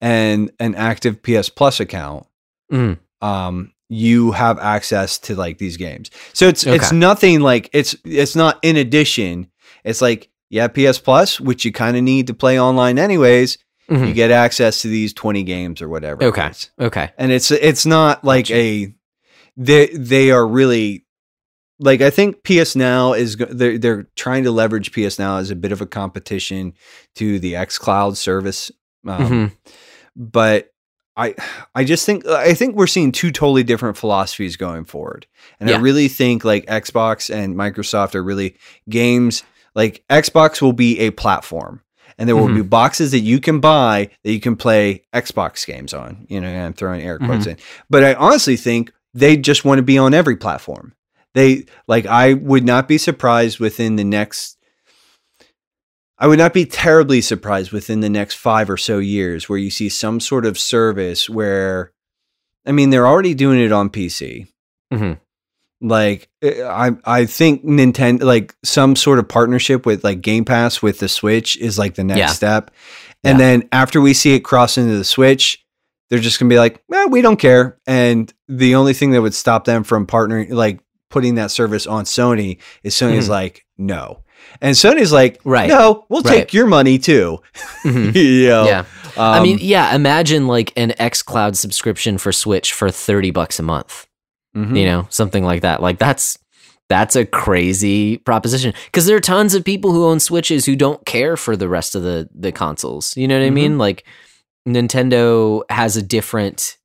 [0.00, 2.26] and an active PS Plus account,
[2.72, 2.98] Mhm.
[3.20, 6.10] um, you have access to like these games.
[6.34, 9.50] So it's it's nothing like it's it's not in addition.
[9.84, 13.58] It's like yeah, PS Plus, which you kind of need to play online anyways.
[13.90, 14.08] Mhm.
[14.08, 16.24] You get access to these 20 games or whatever.
[16.24, 16.50] Okay.
[16.80, 17.10] Okay.
[17.16, 18.54] And it's it's not like Gotcha.
[18.56, 18.94] a
[19.56, 21.04] they they are really
[21.80, 25.56] like I think PS Now is they're they're trying to leverage PS Now as a
[25.56, 26.74] bit of a competition
[27.16, 28.70] to the X Cloud service,
[29.06, 29.52] um, Mhm.
[30.16, 30.70] but
[31.16, 31.34] I
[31.74, 35.26] I just think I think we're seeing two totally different philosophies going forward,
[35.60, 38.56] and I really think like Xbox and Microsoft are really
[38.88, 39.42] games
[39.74, 41.80] like Xbox will be a platform.
[42.18, 42.56] And there will Mhm.
[42.56, 46.26] be boxes that you can buy that you can play Xbox games on.
[46.28, 47.50] You know, and I'm throwing air quotes Mm-hmm.
[47.50, 47.56] in.
[47.88, 50.94] But I honestly think they just want to be on every platform.
[51.34, 54.56] They like I would not be surprised within the next
[56.20, 59.70] I would not be terribly surprised within the next 5 or so years where you
[59.70, 61.92] see some sort of service where
[62.66, 64.48] I mean, they're already doing it on PC.
[64.92, 65.12] hmm
[65.80, 70.82] Like eh, I I think Nintendo like some sort of partnership with like Game Pass
[70.82, 72.26] with the Switch is like the next Yeah.
[72.26, 72.70] step.
[73.24, 73.46] And Yeah.
[73.46, 75.64] then after we see it cross into the Switch,
[76.10, 77.78] they're just gonna be like, eh, we don't care.
[77.86, 82.04] And the only thing that would stop them from partnering like putting that service on
[82.04, 83.30] Sony is Sony's Mhm.
[83.30, 84.24] like, no.
[84.60, 85.68] And Sony's like, Right.
[85.68, 86.38] no, we'll Right.
[86.38, 87.38] take your money too.
[87.84, 88.14] Mhm.
[88.16, 88.66] you know?
[88.66, 88.84] Yeah.
[89.16, 93.60] I Um, mean, yeah, imagine like an X Cloud subscription for Switch for 30 bucks
[93.60, 94.06] a month.
[94.56, 94.78] Mhm.
[94.78, 95.82] You know, something like that.
[95.82, 96.38] Like that's
[96.88, 101.04] that's a crazy proposition because there are tons of people who own Switches who don't
[101.04, 103.16] care for the rest of the the consoles.
[103.16, 103.54] You know what I Mhm.
[103.54, 103.78] mean?
[103.78, 104.04] Like
[104.66, 106.76] Nintendo has a different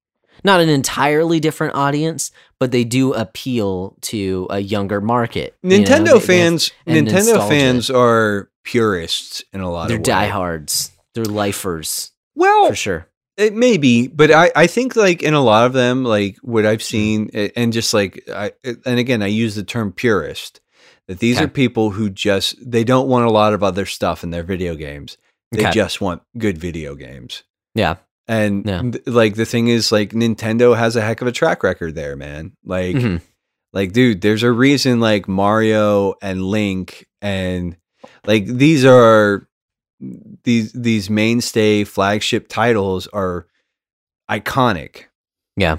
[0.45, 5.55] not an entirely different audience, but they do appeal to a younger market.
[5.63, 5.77] you know?
[5.85, 7.47] Nintendo They- they fans Nintendo nostalgia.
[7.49, 10.05] fans are purists in a lot they're of ways.
[10.05, 10.91] They're diehards.
[11.15, 13.07] They're lifers Well, for sure.
[13.37, 16.63] It may be, but I, I think like in a lot of them, like what
[16.65, 16.69] Hmm.
[16.69, 18.51] I've seen, and just like I,
[18.85, 20.59] and again, I use the term purist.
[21.07, 21.45] That these Okay.
[21.45, 24.75] are people who just they don't want a lot of other stuff in their video
[24.75, 25.17] games.
[25.51, 25.71] They Okay.
[25.71, 27.43] just want good video games.
[27.75, 27.95] Yeah.
[28.27, 28.81] And Yeah.
[28.83, 32.15] th- like the thing is, like Nintendo has a heck of a track record there,
[32.15, 32.53] man.
[32.63, 33.19] Like, Mhm.
[33.73, 37.75] like dude, there's a reason like Mario and Link and
[38.25, 39.45] like these are
[40.43, 43.47] these these mainstay flagship titles are
[44.29, 45.05] iconic.
[45.55, 45.77] Yeah.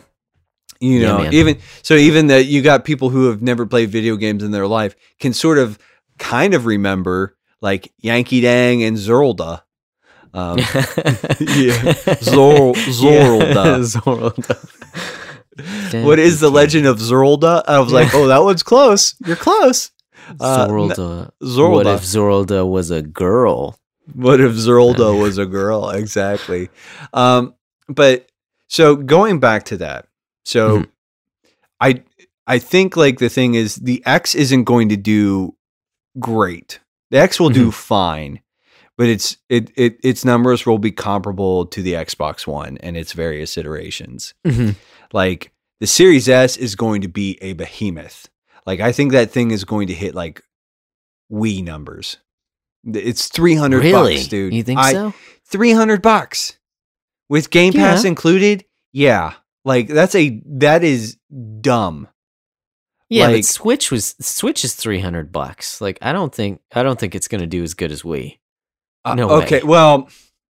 [0.81, 1.33] You know, man.
[1.33, 4.67] even so even that you got people who have never played video games in their
[4.67, 5.79] life can sort of
[6.19, 9.63] kind of remember like Yankee Dang and Zerlda.
[10.35, 11.95] Um, yeah.
[12.21, 13.95] Zor- Zorlda.
[13.95, 16.05] Zorlda.
[16.05, 17.63] what is the legend of Zerlda?
[17.67, 19.15] I was like, oh, that one's close.
[19.25, 19.93] You're close.
[20.41, 21.31] Uh, Zorlda.
[21.43, 21.71] Zorlda.
[21.71, 23.79] What if Zorlda was a girl?
[24.13, 25.89] What if Zerlda was a girl?
[25.91, 26.69] Exactly.
[27.13, 27.55] Um,
[27.89, 28.29] but
[28.69, 30.07] so going back to that,
[30.45, 30.89] so Mhm.
[31.81, 32.03] I
[32.47, 35.55] I think like the thing is the X isn't going to do
[36.21, 36.81] great.
[37.11, 38.41] The X will do fine,
[38.99, 43.13] but it's it, it its numbers will be comparable to the Xbox One and its
[43.13, 44.35] various iterations.
[45.13, 48.29] Like the Series S is going to be a behemoth.
[48.67, 50.43] Like I think that thing is going to hit like
[51.33, 52.19] Wii numbers.
[52.87, 54.15] It's three hundred Really?
[54.17, 54.53] bucks, dude.
[54.55, 55.15] You think I- so?
[55.47, 56.59] Three hundred bucks
[57.29, 58.65] with Game Pass included.
[58.93, 61.17] Yeah, like that's a that is
[61.61, 62.09] dumb.
[63.09, 65.81] Yeah, like- but Switch was Switch is three hundred bucks.
[65.81, 68.39] Like I don't think I don't think it's gonna do as good as Wii.
[69.05, 69.65] Uh, No okay, way.
[69.69, 70.09] well,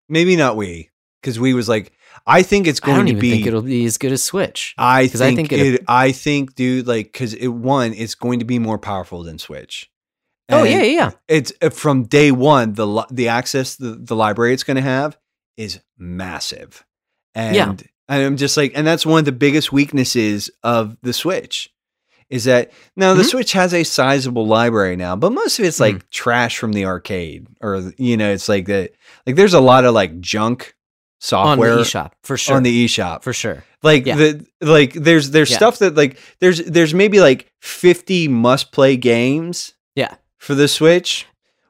[0.09, 0.89] maybe not Wii
[1.21, 1.91] because Wii was like
[2.25, 3.31] I think it's going to be.
[3.31, 4.73] think it'll be as good as Switch.
[4.77, 8.15] I 'cause I think, think it- it, I think, dude, like because it one, it's
[8.15, 9.91] going to be more powerful than Switch.
[10.49, 11.11] Oh And yeah, yeah, yeah.
[11.27, 15.17] it's uh, from day one the the access the, the library it's going to have
[15.57, 16.85] is massive
[17.33, 17.73] and Yeah.
[18.09, 21.69] i'm just like and that's one of the biggest weaknesses of the switch
[22.29, 23.29] is that now the Mhm.
[23.29, 25.95] switch has a sizable library now but most of it's Mm-hmm.
[25.97, 28.91] like trash from the arcade or you know it's like that
[29.25, 30.75] like there's a lot of like junk
[31.21, 32.55] software On the eShop for sure.
[32.57, 33.63] on the eShop for sure.
[33.81, 34.15] like Yeah.
[34.15, 35.57] the like there's there's Yeah.
[35.57, 40.15] stuff that like there's there's maybe like 50 must play games Yeah.
[40.45, 41.25] For the switch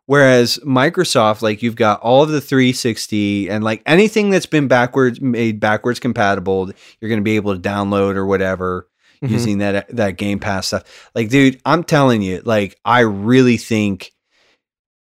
[0.07, 5.19] whereas microsoft like you've got all of the 360 and like anything that's been backwards
[5.21, 8.87] made backwards compatible you're going to be able to download or whatever
[9.23, 9.29] Mhm.
[9.29, 14.11] using that that game pass stuff like dude i'm telling you like i really think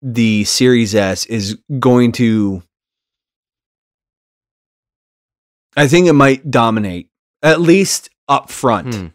[0.02, 2.62] the series s is going to
[5.76, 7.08] i think it might dominate
[7.42, 9.06] at least up front Hmm.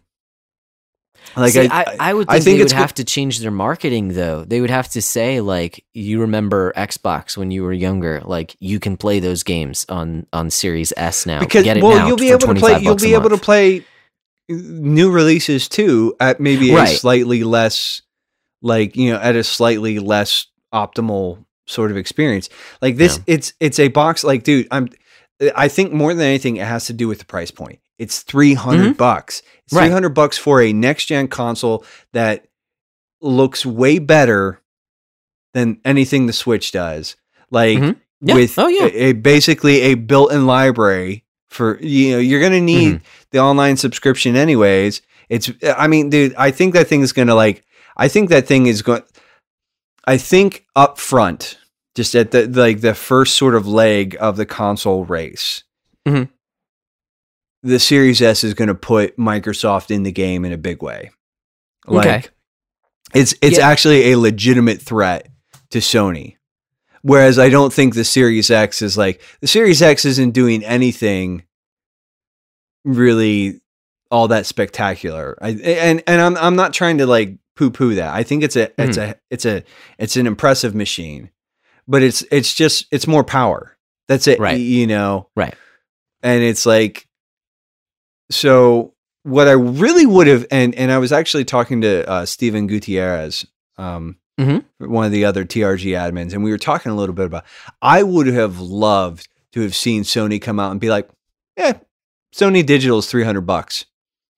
[1.35, 3.51] Like See, I, I, I would I think, think they would have to change their
[3.51, 4.43] marketing though.
[4.45, 8.79] They would have to say like, you remember Xbox when you were younger, like you
[8.79, 11.39] can play those games on on Series S now.
[11.39, 13.83] because Get it well now you'll be able to play you'll be able to play
[14.49, 16.97] new releases too at maybe a Right.
[16.97, 18.01] slightly less
[18.61, 22.49] like you know at a slightly less optimal sort of experience
[22.81, 23.23] like this Yeah.
[23.35, 24.89] it's it's a box like dude i'm
[25.55, 28.97] i think more than anything it has to do with the price point it's 300
[28.97, 29.77] bucks it's Mm-hmm.
[29.77, 29.85] Right.
[29.89, 32.47] 300 bucks for a next gen console that
[33.21, 34.61] looks way better
[35.53, 37.15] than anything the switch does
[37.51, 37.95] like Mhm.
[38.21, 38.33] Yeah.
[38.35, 38.85] with Oh, yeah.
[38.85, 43.03] a, a- basically a built-in library for you know you're gonna need Mm-hmm.
[43.31, 47.63] the online subscription anyways it's i mean dude i think that thing is gonna like
[47.97, 49.03] i think that thing is going
[50.05, 51.57] i think up front
[51.95, 55.63] just at the like the first sort of leg of the console race
[56.07, 56.29] Mhm.
[57.63, 61.11] The series s is gonna put microsoft in the game in a big way
[61.87, 62.27] like Okay.
[63.13, 63.67] it's it's Yeah.
[63.67, 65.27] actually a legitimate threat
[65.71, 66.35] to sony
[67.01, 71.43] Whereas I don't think the Series X is like the Series X isn't doing anything
[72.83, 73.61] really
[74.11, 75.37] all that spectacular.
[75.41, 78.13] I and and I'm I'm not trying to like poo poo that.
[78.13, 79.11] I think it's a it's Mm-hmm.
[79.11, 79.63] a it's a
[79.97, 81.29] it's an impressive machine,
[81.87, 83.77] but it's it's just it's more power.
[84.07, 84.39] That's it.
[84.39, 84.59] Right.
[84.59, 85.29] You know.
[85.37, 85.55] Right.
[86.21, 87.07] And it's like
[88.31, 92.67] so what I really would have and and I was actually talking to uh Steven
[92.67, 93.45] Gutierrez
[93.77, 94.63] um Mhm.
[94.77, 97.43] one of the other TRG admins and we were talking a little bit about
[97.81, 101.09] I would have loved to have seen Sony come out and be like,
[101.57, 101.73] "Yeah,
[102.33, 103.85] Sony Digital is 300 bucks."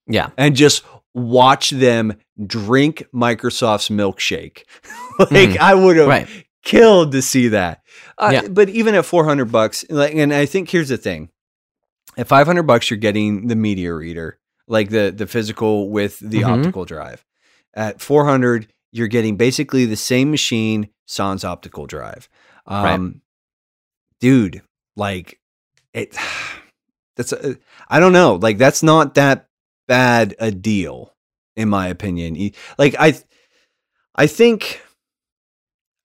[0.08, 0.30] Yeah.
[0.36, 0.82] and just
[1.14, 4.64] watch them drink Microsoft's milkshake.
[5.20, 5.58] like Mhm.
[5.58, 6.26] I would have Right.
[6.64, 7.82] killed to see that.
[8.18, 8.48] Uh, Yeah.
[8.48, 11.28] But even at 400 bucks, like, and I think here's the thing:
[12.16, 16.58] at 500 bucks, you're getting the media reader, like the the physical with the Mhm.
[16.58, 17.24] optical drive.
[17.74, 22.28] At 400, you're getting basically the same machine, sans optical drive.
[22.68, 22.92] Right.
[22.94, 23.22] Um,
[24.20, 24.62] dude,
[24.96, 25.40] like
[25.94, 26.16] it.
[27.16, 27.56] That's a,
[27.88, 28.36] I don't know.
[28.36, 29.46] Like that's not that
[29.86, 31.12] bad a deal,
[31.56, 32.52] in my opinion.
[32.78, 33.14] Like I,
[34.14, 34.80] I think,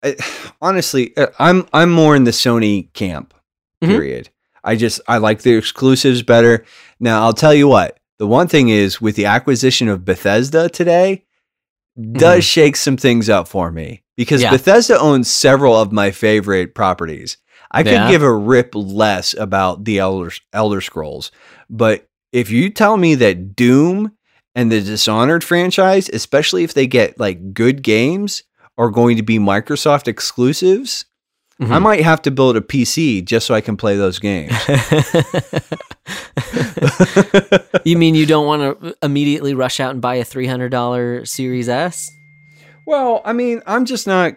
[0.03, 0.15] I,
[0.61, 3.33] honestly, uh, I'm I'm more in the Sony camp.
[3.81, 3.87] Mhm.
[3.87, 4.29] Period.
[4.67, 6.65] I just I like the exclusives better.
[6.99, 7.99] Now I'll tell you what.
[8.19, 11.25] The one thing is with the acquisition of Bethesda today,
[11.99, 12.61] does mm-hmm.
[12.61, 14.51] shake some things up for me because Yeah.
[14.51, 17.37] Bethesda owns several of my favorite properties.
[17.71, 18.11] I could Yeah.
[18.11, 21.31] give a rip less about the Elder Elder Scrolls,
[21.69, 24.11] but if you tell me that Doom
[24.53, 28.43] and the Dishonored franchise, especially if they get like good games,
[28.77, 31.05] are going to be Microsoft exclusives,
[31.59, 31.81] I Mhm.
[31.81, 34.53] might have to build a PC just so I can play those games.
[37.85, 41.25] you mean you don't want to immediately rush out and buy a three hundred dollar
[41.25, 42.09] Series S?
[42.85, 44.33] Well, I mean, I'm just not.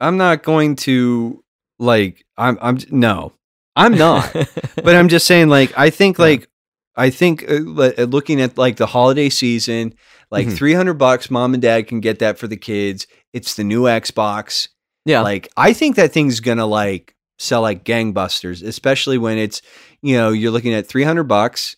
[0.00, 1.42] I'm not going to
[1.78, 2.24] like.
[2.36, 2.58] I'm.
[2.60, 3.32] I'm no.
[3.76, 4.32] I'm not.
[4.82, 5.48] but I'm just saying.
[5.48, 6.18] Like, I think.
[6.18, 6.24] Yeah.
[6.24, 6.48] Like,
[6.96, 7.44] I think.
[7.48, 9.94] Uh, uh, looking at like the holiday season,
[10.30, 10.56] like Mhm.
[10.56, 13.06] 300 bucks, mom and dad can get that for the kids.
[13.32, 14.68] It's the new Xbox.
[15.06, 19.62] Yeah, Like, I think that thing's gonna like sell like gangbusters, especially when it's
[20.02, 21.76] you know you're looking at 300 bucks.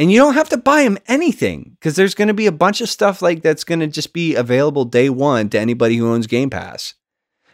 [0.00, 2.80] And you don't have to buy them anything because there's going to be a bunch
[2.80, 6.28] of stuff like that's going to just be available day one to anybody who owns
[6.28, 6.94] Game Pass.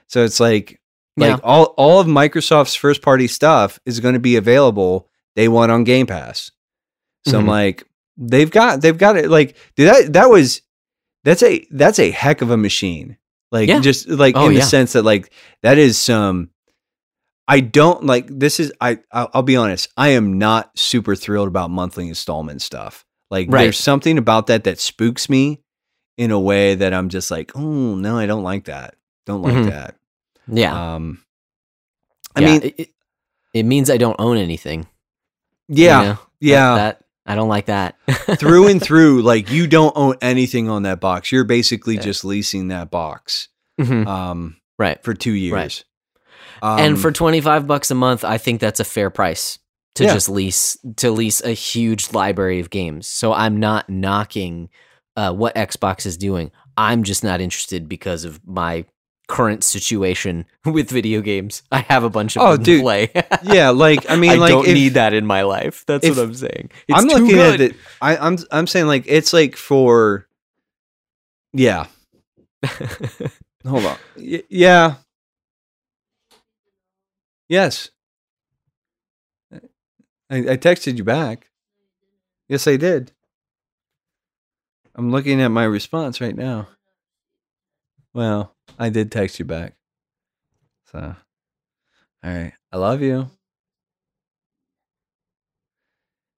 [0.09, 0.79] So it's like,
[1.17, 1.41] like Yeah.
[1.43, 5.85] all all of Microsoft's first party stuff is going to be available day one on
[5.85, 6.51] Game Pass.
[7.27, 7.49] So I'm Mhm.
[7.49, 7.85] like,
[8.19, 9.31] they've got they've got it.
[9.31, 10.61] Like, dude, that that was
[11.25, 13.17] that's a that's a heck of a machine.
[13.55, 13.79] Like, Yeah.
[13.81, 16.51] just like Oh, in the sense that like that is some.
[17.47, 21.71] I don't like this is I I'll, be honest I am not super thrilled about
[21.71, 23.65] monthly installment stuff like Right.
[23.65, 25.61] there's something about that that spooks me
[26.17, 28.95] in a way that I'm just like oh no I don't like that
[29.27, 29.67] don't like Mhm.
[29.67, 29.97] that
[30.49, 30.95] yeah.
[30.95, 31.23] um
[32.35, 32.91] I Yeah, mean it,
[33.53, 34.87] it, means I don't own anything.
[35.69, 36.19] you yeah know?
[36.41, 37.97] yeah that I don't like that.
[38.39, 42.03] through and through like you don't own anything on that box you're basically Yeah.
[42.03, 43.49] just leasing that box
[43.81, 44.07] Mhm.
[44.07, 45.03] um right.
[45.03, 45.85] for 2 years Right.
[46.63, 49.59] um, and for 25 bucks a month, I think that's a fair price
[49.97, 50.13] to Yeah.
[50.15, 53.07] just lease to lease a huge library of games.
[53.07, 54.69] So I'm not knocking
[55.17, 56.51] uh, what Xbox is doing.
[56.77, 58.85] I'm just not interested because of my
[59.27, 61.63] current situation with video games.
[61.73, 62.83] I have a bunch of Oh, them to dude.
[62.83, 63.11] play.
[63.45, 65.85] yeah like I mean I like don't if- need that in my life.
[65.87, 66.71] That's what I'm saying.
[66.89, 67.55] It's I'm too looking good.
[67.55, 67.77] at it.
[68.03, 70.27] I, I'm I'm saying like it's like for
[71.53, 71.87] yeah.
[73.67, 73.97] Hold on.
[74.17, 74.95] Y- yeah.
[77.49, 77.91] Yes.
[79.53, 79.59] I,
[80.39, 81.51] I texted you back.
[82.49, 83.13] Yes, I did.
[84.95, 86.69] I'm looking at my response right now.
[88.13, 89.75] Well, I did text you back.
[90.93, 90.99] So,
[92.25, 92.53] all right.
[92.73, 93.31] I love you.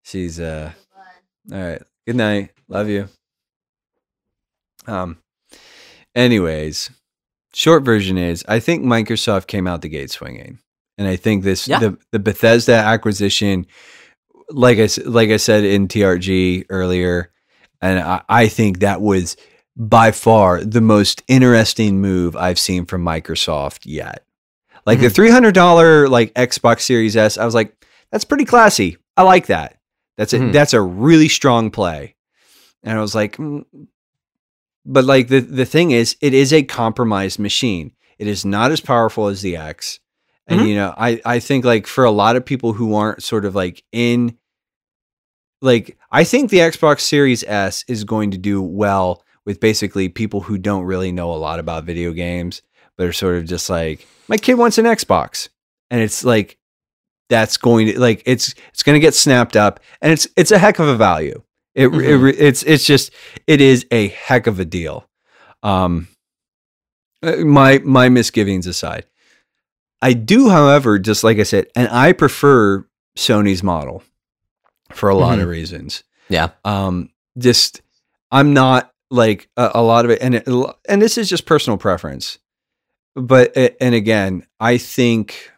[0.05, 0.73] She's uh
[1.53, 1.83] all right.
[2.07, 2.51] Good night.
[2.69, 3.09] Love you.
[4.87, 5.19] Um
[6.15, 6.91] anyways,
[7.55, 10.59] short version is I think Microsoft came out the gate swinging.
[10.99, 11.79] And I think this Yeah.
[11.81, 13.67] the the Bethesda acquisition
[14.51, 17.33] like I like I said in TRG earlier
[17.83, 19.37] and I, I think that was
[19.77, 24.25] by far the most interesting move I've seen from Microsoft yet.
[24.87, 27.75] Like the $300 like Xbox Series S, I was like
[28.11, 28.97] that's pretty classy.
[29.17, 29.79] I like that.
[30.17, 30.53] That's a Mhm.
[30.53, 32.15] that's a really strong play.
[32.83, 33.65] And I was like, mm.
[34.85, 37.93] but like the the thing is, it is a compromised machine.
[38.19, 39.99] It is not as powerful as the X.
[40.47, 40.69] And Mhm.
[40.69, 43.55] you know, I I think like for a lot of people who aren't sort of
[43.57, 44.39] like in
[45.61, 50.43] like I think the Xbox Series S is going to do well with basically people
[50.43, 52.61] who don't really know a lot about video games,
[52.99, 55.49] but are sort of just like, my kid wants an Xbox.
[55.91, 56.59] And it's like
[57.29, 60.59] that's going to like it's it's going to get snapped up and it's it's a
[60.59, 61.43] heck of a value.
[61.75, 62.29] It, Mhm.
[62.31, 63.11] it it's it's just
[63.47, 65.09] it is a heck of a deal.
[65.63, 66.09] Um
[67.23, 69.07] uh, my my misgivings aside.
[70.03, 72.85] I do however just like I said and I prefer
[73.17, 74.03] Sony's model
[74.93, 76.03] for a lot of reasons.
[76.29, 76.49] Yeah.
[76.65, 77.81] Um just
[78.33, 80.49] I'm not like a, a lot of it and it,
[80.89, 82.39] and this is just personal preference.
[83.15, 85.51] But and again, I think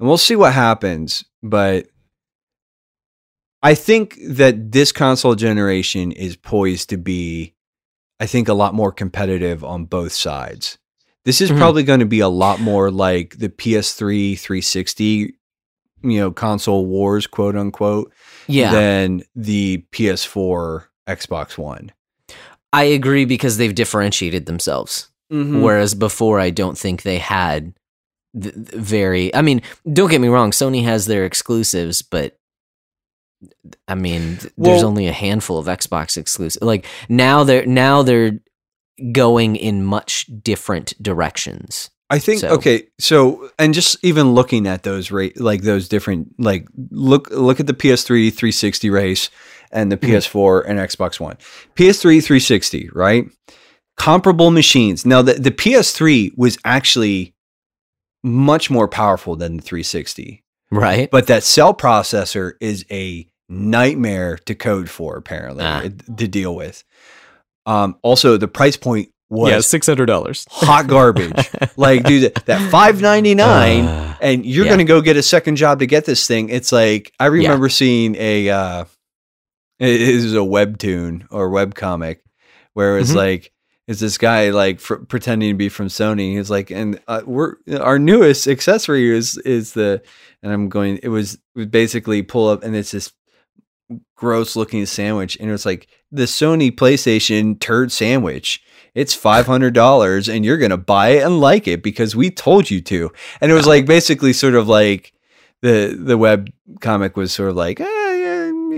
[0.00, 1.86] and we'll see what happens, but
[3.62, 7.54] I think that this console generation is poised to be
[8.20, 10.78] I think a lot more competitive on both sides.
[11.24, 11.58] This is Mhm.
[11.58, 15.34] probably going to be a lot more like the PS3 360
[16.02, 18.12] you know console wars quote unquote
[18.46, 18.70] Yeah.
[18.72, 21.92] than the PS4 Xbox One.
[22.74, 25.08] I agree because they've differentiated themselves.
[25.32, 25.62] Mm-hmm.
[25.62, 27.72] Whereas before, I don't think they had
[28.40, 29.34] th- very.
[29.34, 30.50] I mean, don't get me wrong.
[30.50, 32.36] Sony has their exclusives, but
[33.88, 36.62] I mean, th- there's only a handful of Xbox exclusives.
[36.62, 38.38] Like now, they're now they're
[39.12, 41.90] going in much different directions.
[42.10, 46.34] I think So- okay, so and just even looking at those rate like those different
[46.38, 49.30] like look look at the PS3 360 race
[49.72, 50.08] and the Mhm.
[50.10, 51.36] PS4 and Xbox One.
[51.76, 53.26] PS3 360, right?
[53.96, 55.06] Comparable machines.
[55.06, 57.34] Now the, the PS3 was actually
[58.22, 60.42] much more powerful than the 360.
[60.70, 61.10] Right.
[61.10, 65.82] But that cell processor is a nightmare to code for apparently Ah.
[65.84, 66.82] uh, to deal with.
[67.66, 70.46] Um also the price point was six hundred dollars.
[70.50, 71.50] hot garbage.
[71.76, 73.84] like, dude, that five ninety nine,
[74.20, 74.70] and you're yeah.
[74.70, 76.50] gonna go get a second job to get this thing.
[76.50, 78.84] It's like I remember seeing a uh,
[79.78, 82.22] it is a webtoon or web comic
[82.74, 83.16] where it's Mhm.
[83.16, 83.50] like
[83.86, 86.36] it's this guy like fr- pretending to be from Sony.
[86.36, 90.02] He's like, and uh, we're our newest accessory is is the,
[90.42, 90.98] and I'm going.
[91.02, 91.36] It was,
[91.70, 93.12] basically pull up, and it's this
[94.16, 98.62] gross looking sandwich, and it was like the Sony PlayStation turd sandwich.
[98.94, 102.70] It's five hundred dollars, and you're gonna buy it and like it because we told
[102.70, 103.10] you to.
[103.40, 105.12] And it was like basically sort of like
[105.62, 106.48] the the web
[106.80, 107.84] comic was sort of like, eh,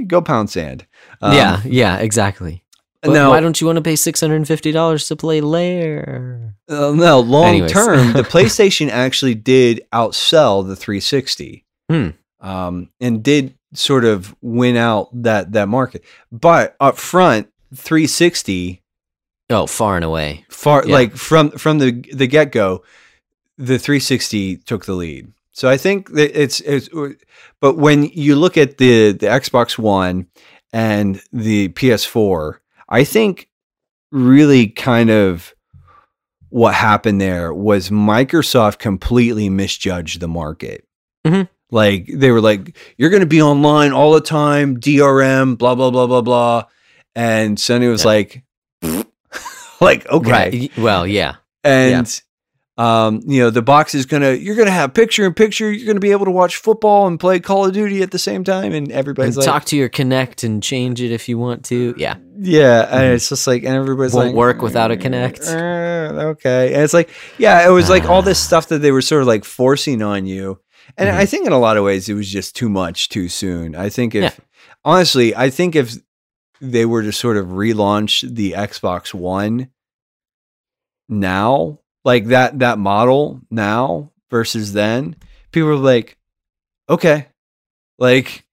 [0.05, 0.86] go pound sand.
[1.20, 2.62] Um, yeah, yeah, exactly.
[3.03, 5.40] But Now, why don't you want to pay six hundred and fifty dollars to play
[5.40, 6.55] Lair?
[6.68, 7.72] Uh, no, long Anyways.
[7.72, 12.09] term, the PlayStation actually did outsell the 360, Hmm.
[12.40, 16.03] um, and did sort of win out that that market.
[16.32, 18.82] But up front, 360
[19.51, 20.44] Oh, far and away.
[20.49, 20.92] far Yeah.
[20.94, 22.82] like from from the the get go,
[23.59, 25.28] the 360 took the lead.
[25.57, 26.90] So I think that it's it's.
[27.62, 30.26] But when you look at the the Xbox One
[30.70, 32.59] and the PS4,
[32.90, 33.48] I think
[34.12, 35.54] really kind of
[36.50, 40.84] what happened there was Microsoft completely misjudged the market.
[41.26, 41.48] Mhm.
[41.70, 45.90] Like they were like, "You're going to be online all the time, DRM, blah blah
[45.90, 46.64] blah blah blah,"
[47.14, 48.09] and Sony was Yeah.
[48.09, 48.44] like,
[49.80, 50.76] "Like okay." Right.
[50.76, 51.36] Well, yeah.
[51.64, 52.20] and
[52.78, 55.98] um, you know the box is gonna you're gonna have picture in picture you're gonna
[56.00, 58.90] be able to watch football and play call of duty at the same time and
[58.92, 61.94] And like talk to your Kinect and change it if you want to.
[61.96, 62.16] Yeah.
[62.38, 63.14] yeah and Mhm.
[63.14, 65.40] it's just like and everybody's Won't like work without a Kinect.
[65.48, 67.08] "Uh, okay and it's like
[67.38, 70.26] yeah it was like all this stuff that they were sort of like forcing on
[70.26, 70.60] you
[70.98, 71.14] and Mhm.
[71.14, 73.88] i think in a lot of ways it was just too much too soon i
[73.88, 74.30] think if Yeah.
[74.84, 75.94] honestly i think if
[76.60, 79.68] they were to sort of relaunch the xbox one
[81.08, 85.16] now like that that model now versus then
[85.50, 86.16] people are like
[86.88, 87.26] okay.
[87.98, 88.44] Like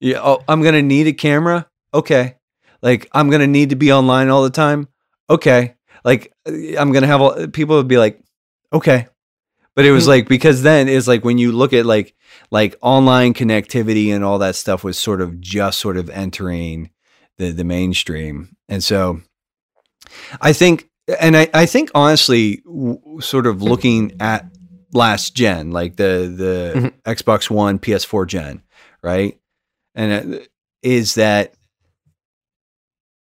[0.00, 1.68] yeah oh, i'm gonna need a camera?
[1.94, 2.34] Okay.
[2.82, 4.88] Like i'm gonna need to be online all the time?
[5.30, 5.74] Okay.
[6.04, 8.20] Like uh, i'm gonna have all, people would be like
[8.72, 9.06] okay.
[9.76, 10.08] But it was Mhm.
[10.14, 12.14] like because then it's like when you look at like
[12.50, 16.90] like online connectivity and all that stuff was sort of just sort of entering
[17.38, 18.56] the the mainstream.
[18.68, 19.20] And so
[20.40, 20.88] i think
[21.20, 24.44] and i i think honestly w- sort of looking at
[24.92, 28.62] last gen like the the xbox one ps4 gen
[29.02, 29.38] right?
[29.94, 30.38] And uh,
[30.82, 31.54] is that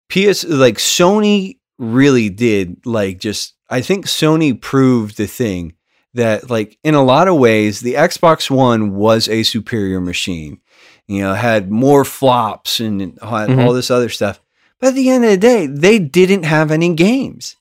[0.09, 5.73] ps like sony really did like just i think sony proved the thing
[6.13, 10.59] that like in a lot of ways the xbox one was a superior machine
[11.07, 13.65] you know had more flops and had Mhm.
[13.65, 14.39] all this other stuff.
[14.79, 17.55] But at the end of the day they didn't have any games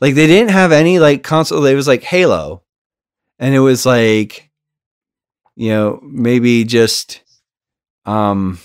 [0.00, 2.62] like they didn't have any like console it was like halo
[3.38, 4.50] and it was like
[5.56, 7.22] you know maybe just
[8.06, 8.58] um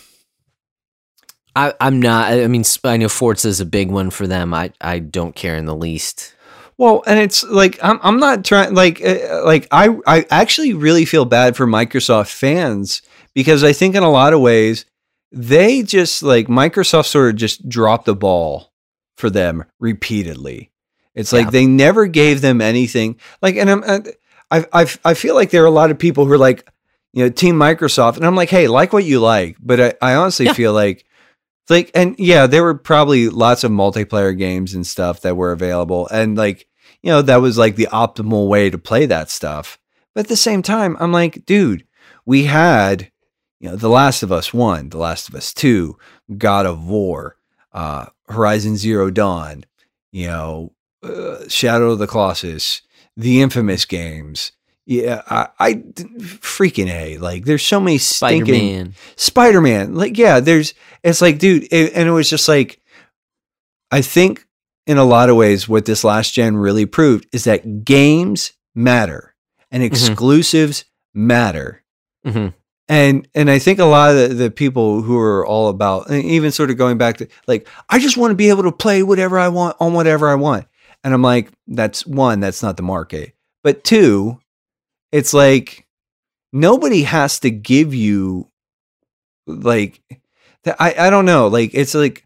[1.56, 2.32] I, I'm not.
[2.32, 4.54] I mean, I know Forza is a big one for them.
[4.54, 6.34] I, I don't care in the least.
[6.78, 11.04] Well, and it's like I'm I'm not trying like uh, like I I actually really
[11.04, 13.02] feel bad for Microsoft fans
[13.34, 14.86] because I think in a lot of ways
[15.34, 18.72] they just like Microsoft sort of just dropped the ball
[19.18, 20.69] for them repeatedly.
[21.20, 21.52] It's like Yeah.
[21.52, 23.18] they never gave them anything.
[23.42, 23.84] Like, and I'm,
[24.52, 26.68] I, I, I feel like there are a lot of people who are like,
[27.14, 30.16] you know, Team Microsoft, and I'm like, hey, like what you like, but I, I
[30.16, 30.54] honestly Yeah.
[30.54, 31.06] feel like,
[31.70, 36.08] like, and yeah, there were probably lots of multiplayer games and stuff that were available,
[36.12, 36.68] and like,
[37.04, 39.78] you know, that was like the optimal way to play that stuff.
[40.14, 41.86] But at the same time, I'm like, dude,
[42.26, 43.12] we had,
[43.60, 45.98] you know, The Last of Us One, The Last of Us Two,
[46.38, 47.38] God of War,
[47.74, 49.64] uh, Horizon Zero Dawn,
[50.12, 50.74] you know,
[51.04, 52.82] uh, Shadow of the Colossus,
[53.16, 54.52] the infamous games.
[54.86, 57.46] Yeah, I, I freaking a like.
[57.46, 58.96] There's so many Spider stinking Man.
[59.16, 59.94] Spider Man.
[59.94, 60.74] Like, yeah, there's.
[61.04, 62.82] It's like, dude, it, and it was just like,
[63.92, 64.48] I think
[64.88, 69.36] in a lot of ways, what this last gen really proved is that games matter
[69.72, 71.84] and exclusives matter
[72.26, 72.48] hmm
[72.90, 76.24] and and I think a lot of the, the people who are all about and
[76.24, 79.04] even sort of going back to like I just want to be able to play
[79.04, 80.66] whatever I want on whatever I want.
[81.04, 83.34] And I'm like that's one that's not the market.
[83.64, 84.40] But two,
[85.12, 85.86] it's like
[86.52, 88.50] nobody has to give you
[89.48, 90.02] like
[90.64, 92.26] that I I don't know, like it's like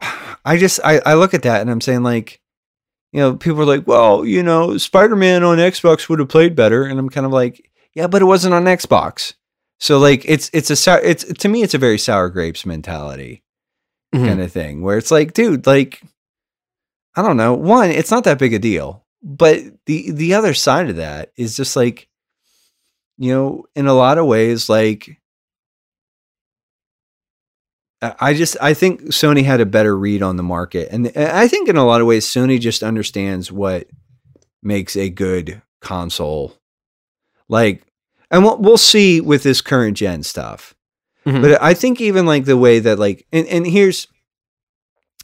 [0.44, 2.40] I just I I look at that and I'm saying like
[3.12, 6.54] you know, people are like, well, you know, Spider Man on Xbox would have played
[6.54, 6.84] better.
[6.84, 9.34] And I'm kind of like, yeah, but it wasn't on Xbox.
[9.80, 13.42] So like it's it's a sour it's to me it's a very sour grapes mentality
[14.14, 14.26] Mhm.
[14.26, 16.02] kind of thing where it's like, dude, like
[17.16, 19.04] I don't know, one, it's not that big a deal.
[19.22, 22.08] But the the other side of that is just like
[23.18, 25.18] you know, in a lot of ways like
[28.02, 31.68] I just I think Sony had a better read on the market, and I think
[31.68, 33.86] in a lot of ways Sony just understands what
[34.62, 36.54] makes a good console.
[37.48, 37.84] Like,
[38.30, 40.74] and we'll we'll see with this current gen stuff,
[41.24, 41.40] Mhm.
[41.40, 44.06] but I think even like the way that like, and and here's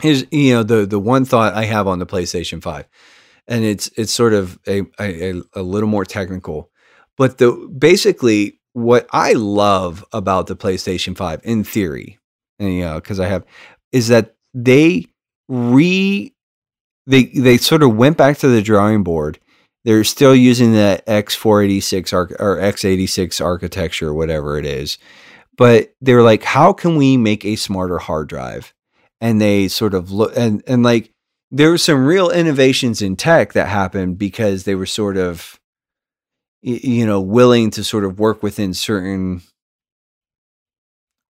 [0.02, 2.88] here's you know the the one thought I have on the PlayStation Five,
[3.48, 6.70] and it's it's sort of a a, a little more technical,
[7.16, 12.18] but the basically what I love about the PlayStation Five in theory
[12.62, 13.44] and you know because i have
[13.90, 15.06] is that they
[15.48, 16.32] re
[17.06, 19.38] they they sort of went back to the drawing board.
[19.84, 24.96] They're still using the x486 arch- or x86 architecture whatever it is
[25.58, 28.72] but they were like how can we make a smarter hard drive
[29.22, 31.10] and they sort of look and and like
[31.50, 35.58] there were some real innovations in tech that happened because they were sort of
[36.60, 39.40] you know willing to sort of work within certain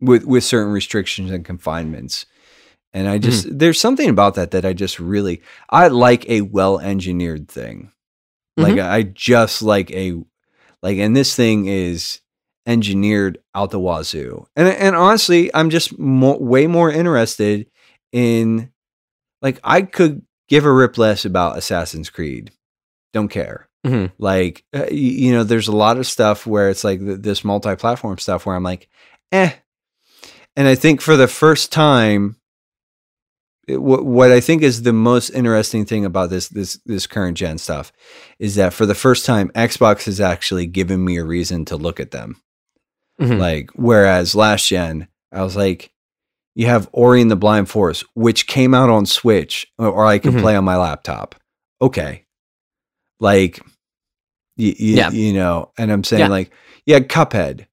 [0.01, 2.27] with with certain restrictions and confinements.
[2.93, 3.59] And i just mm-hmm.
[3.59, 7.91] there's something about that that i just really i like a well engineered thing.
[8.57, 8.91] Like mm-hmm.
[8.91, 10.15] i just like a
[10.83, 12.21] like and this thing is
[12.67, 14.47] engineered out the wazoo.
[14.55, 17.67] And and honestly i'm just mo- way more interested
[18.15, 18.71] in
[19.43, 22.51] like i could give a rip less about assassin's creed
[23.13, 24.13] don't care Mhm.
[24.19, 28.17] like uh, you know there's a lot of stuff where it's like th- this multi-platform
[28.19, 28.89] stuff where i'm like
[29.33, 29.53] eh
[30.57, 32.37] and i think for the first time
[33.69, 37.37] it- what what i think is the most interesting thing about this this this current
[37.37, 37.93] gen stuff
[38.39, 41.99] is that for the first time xbox has actually given me a reason to look
[42.01, 42.37] at them
[43.21, 43.39] Mhm.
[43.39, 45.93] like whereas last gen i was like
[46.55, 50.33] you have ori and the blind forest which came out on switch or, i can
[50.33, 50.41] Mhm.
[50.41, 51.35] play on my laptop
[51.83, 52.25] okay
[53.21, 53.61] like
[54.57, 55.11] you, Yeah.
[55.11, 56.29] you know and i'm saying Yeah.
[56.29, 56.51] like
[56.87, 57.67] yeah cuphead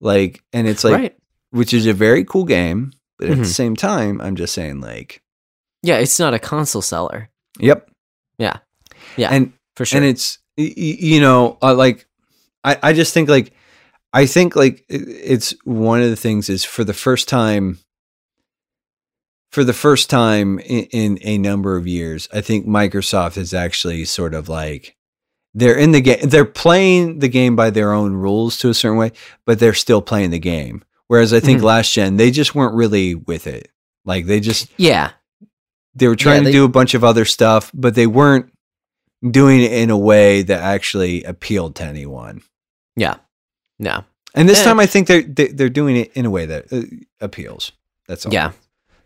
[0.00, 1.16] like and it's like right.
[1.50, 3.46] which is a very cool game but at the Mhm.
[3.54, 5.22] same time i'm just saying like
[5.82, 7.88] Yeah, it's not a console seller yep
[8.38, 8.58] Yeah.
[9.16, 9.98] Yeah, and for sure.
[9.98, 12.06] and it's y- y- you know uh, like
[12.64, 13.52] I, I just think like
[14.12, 17.78] i think like it- it's one of the things is for the first time
[19.50, 24.04] for the first time in, in a number of years i think microsoft is actually
[24.04, 24.96] sort of like
[25.54, 28.98] they're in the game they're playing the game by their own rules to a certain
[28.98, 29.12] way
[29.46, 31.64] but they're still playing the game whereas i think Mhm.
[31.64, 33.70] last gen they just weren't really with it
[34.04, 35.10] like they just yeah,
[35.94, 38.50] they were trying they- to do a bunch of other stuff, but they weren't
[39.28, 42.40] doing it in a way that actually appealed to anyone.
[42.96, 43.16] yeah,
[43.78, 44.64] no, And this Eh.
[44.64, 46.82] time, I think they're they, they're doing it in a way that uh,
[47.20, 47.72] appeals.
[48.06, 48.32] That's all.
[48.32, 48.52] yeah.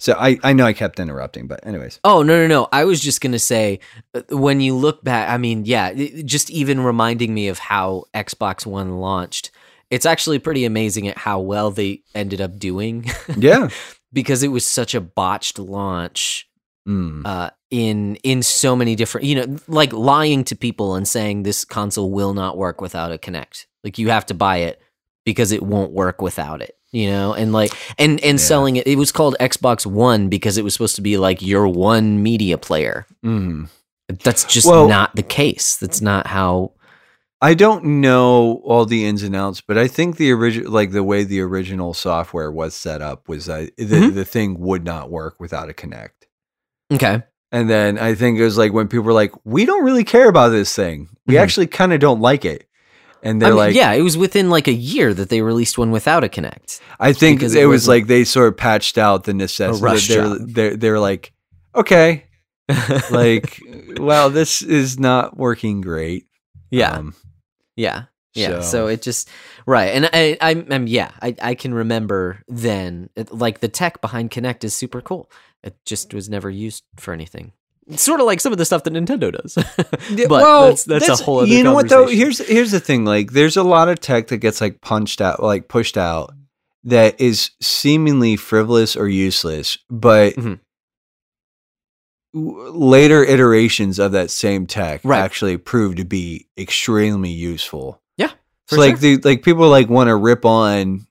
[0.02, 2.68] So I I know I kept interrupting, but anyways, Oh no no no!
[2.72, 3.78] I was just gonna say,
[4.14, 5.92] uh, when you look back, I mean, yeah,
[6.24, 9.52] just even reminding me of how Xbox One launched,
[9.90, 13.68] it's actually pretty amazing at how well they ended up doing yeah,
[14.12, 16.48] because it was such a botched launch.
[16.84, 17.24] Mm.
[17.24, 21.64] uh, in in so many different you know like lying to people and saying this
[21.64, 23.66] console will not work without a Kinect.
[23.84, 24.82] Like you have to buy it
[25.24, 26.76] because it won't work without it.
[26.92, 28.44] You know, and like and and Yeah.
[28.44, 28.86] selling it.
[28.86, 32.58] It was called Xbox One because it was supposed to be like your one media
[32.58, 33.06] player.
[33.24, 33.68] Mm.
[34.22, 35.76] That's just Well- not the case.
[35.76, 36.72] That's not how.
[37.40, 41.02] I don't know all the ins and outs, but I think the original, like the
[41.02, 44.14] way the original software was set up, was that the, Mhm.
[44.14, 46.10] the thing would not work without a Kinect.
[46.92, 47.22] Okay.
[47.50, 50.28] And then I think it was like when people were like, "We don't really care
[50.28, 51.08] about this thing.
[51.26, 51.40] We Mhm.
[51.40, 52.68] actually kind of don't like it."
[53.22, 55.78] And I they're mean, like, yeah, it was within like a year that they released
[55.78, 58.98] one without a Kinect I think because it, it was like they sort of patched
[58.98, 59.82] out the necessity.
[59.84, 61.32] rush they're, they're they're like,
[61.74, 62.24] okay,
[63.10, 63.60] like,
[63.98, 66.26] well, this is not working great.
[66.70, 67.14] yeah, Um,
[67.76, 68.04] yeah,
[68.34, 68.60] yeah.
[68.60, 69.28] So, so- it just
[69.66, 74.00] right, and I, I'm, I'm, yeah, I, I can remember then, it, like the tech
[74.00, 75.30] behind Kinect is super cool.
[75.62, 77.52] It just was never used for anything.
[77.96, 79.54] Sort of like some of the stuff that Nintendo does.
[80.28, 81.48] But that's, that's, a whole other.
[81.48, 82.06] You know what though?
[82.06, 83.04] Here's here's the thing.
[83.04, 86.32] Like, there's a lot of tech that gets like punched out, like pushed out,
[86.84, 90.60] that is seemingly frivolous or useless, but Mhm.
[92.34, 95.18] later iterations of that same tech Right.
[95.20, 98.00] actually prove to be extremely useful.
[98.16, 98.30] Yeah,
[98.68, 99.16] So like sure.
[99.16, 101.06] the like people like want to rip on,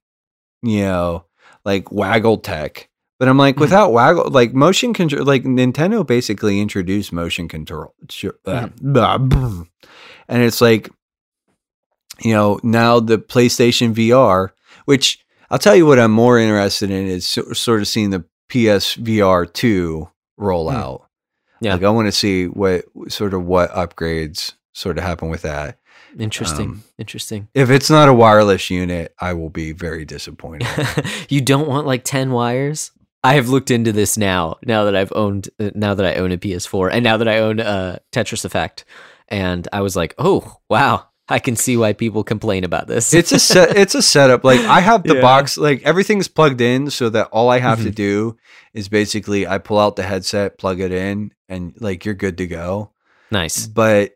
[0.64, 1.26] you know,
[1.64, 2.90] like waggle tech.
[3.22, 3.60] But I'm like, Mhm.
[3.60, 7.94] without waggle, like motion control, like Nintendo basically introduced motion control,
[8.48, 9.62] uh, Mm-hmm.
[10.28, 10.90] and it's like,
[12.24, 14.50] you know, now the PlayStation VR,
[14.86, 15.20] which
[15.52, 20.10] I'll tell you what I'm more interested in is sort of seeing the PSVR two
[20.38, 20.76] roll Mm.
[20.76, 21.08] out.
[21.62, 21.74] Yeah.
[21.76, 25.78] like I want to see what sort of what upgrades sort of happen with that.
[26.18, 27.48] interesting, um, interesting.
[27.54, 30.68] If it's not a wireless unit, I will be very disappointed.
[31.30, 32.90] you don't want like 10 wires
[33.24, 36.32] i have looked into this now now that i've owned uh, now that i own
[36.32, 38.86] a ps4 and now that i own uh, tetris effect.
[39.28, 41.08] And i was like oh wow.
[41.30, 43.14] I can see why people complain about this.
[43.14, 44.44] It's a set it's a setup.
[44.44, 45.22] Like i have the Yeah.
[45.22, 47.96] box like everything's plugged in so that all i have to Mhm.
[47.96, 48.38] do
[48.74, 52.48] is basically i pull out the headset plug it in and like you're good to
[52.48, 52.92] go.
[53.32, 53.66] Nice.
[53.66, 54.12] But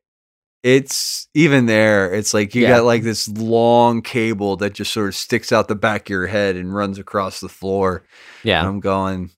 [0.66, 2.70] it's even there it's like you Yeah.
[2.78, 6.26] got like this long cable that just sort of sticks out the back of your
[6.26, 9.30] head and runs across the floor and yeah i'm going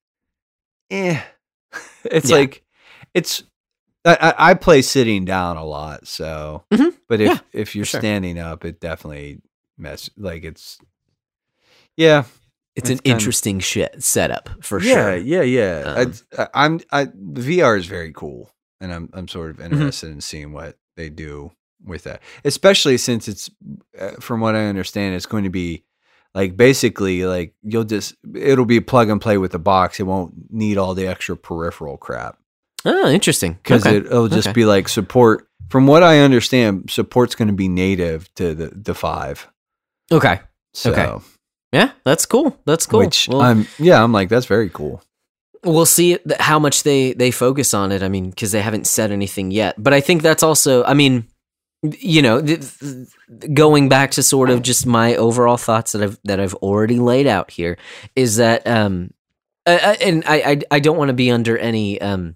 [0.90, 1.22] eh
[2.06, 2.38] it's Yeah.
[2.38, 2.64] like
[3.14, 3.44] it's
[4.06, 6.94] I, I play sitting down a lot so Mhm.
[7.10, 8.00] but if Yeah, if you're sure.
[8.00, 9.42] standing up it definitely
[9.78, 10.80] mess like it's
[11.98, 12.24] yeah
[12.78, 17.06] it's it's an interesting shit setup for yeah sure yeah yeah Um, I, i'm i
[17.06, 18.50] vr is very cool
[18.80, 19.74] and i'm i'm sort of Mm-hmm.
[19.74, 21.52] interested in seeing what they do
[21.86, 23.50] with that especially since it's
[24.00, 25.84] uh, from what i understand it's going to be
[26.36, 30.34] like basically like you'll just it'll be plug and play with the box it won't
[30.52, 32.38] need all the extra peripheral crap.
[32.86, 33.54] Oh interesting.
[33.54, 33.98] Because okay.
[33.98, 34.54] it, it'll just Okay.
[34.54, 38.94] be like support from what i understand support's going to be native to the the
[38.94, 39.48] five.
[40.12, 40.42] Okay.
[40.74, 41.26] So Okay.
[41.72, 42.56] yeah that's cool.
[42.66, 43.00] That's cool.
[43.00, 45.02] Which Well, i'm yeah i'm like that's very cool
[45.64, 49.12] we'll see how much they they focus on it i mean because they haven't said
[49.12, 49.76] anything yet.
[49.82, 51.28] But i think that's also i mean
[51.84, 53.08] you know th- th-
[53.54, 57.28] going back to sort of just my overall thoughts that i've that i've already laid
[57.28, 57.78] out here
[58.16, 59.12] is that um
[59.66, 62.36] uh, and i i, I don't want to be under any um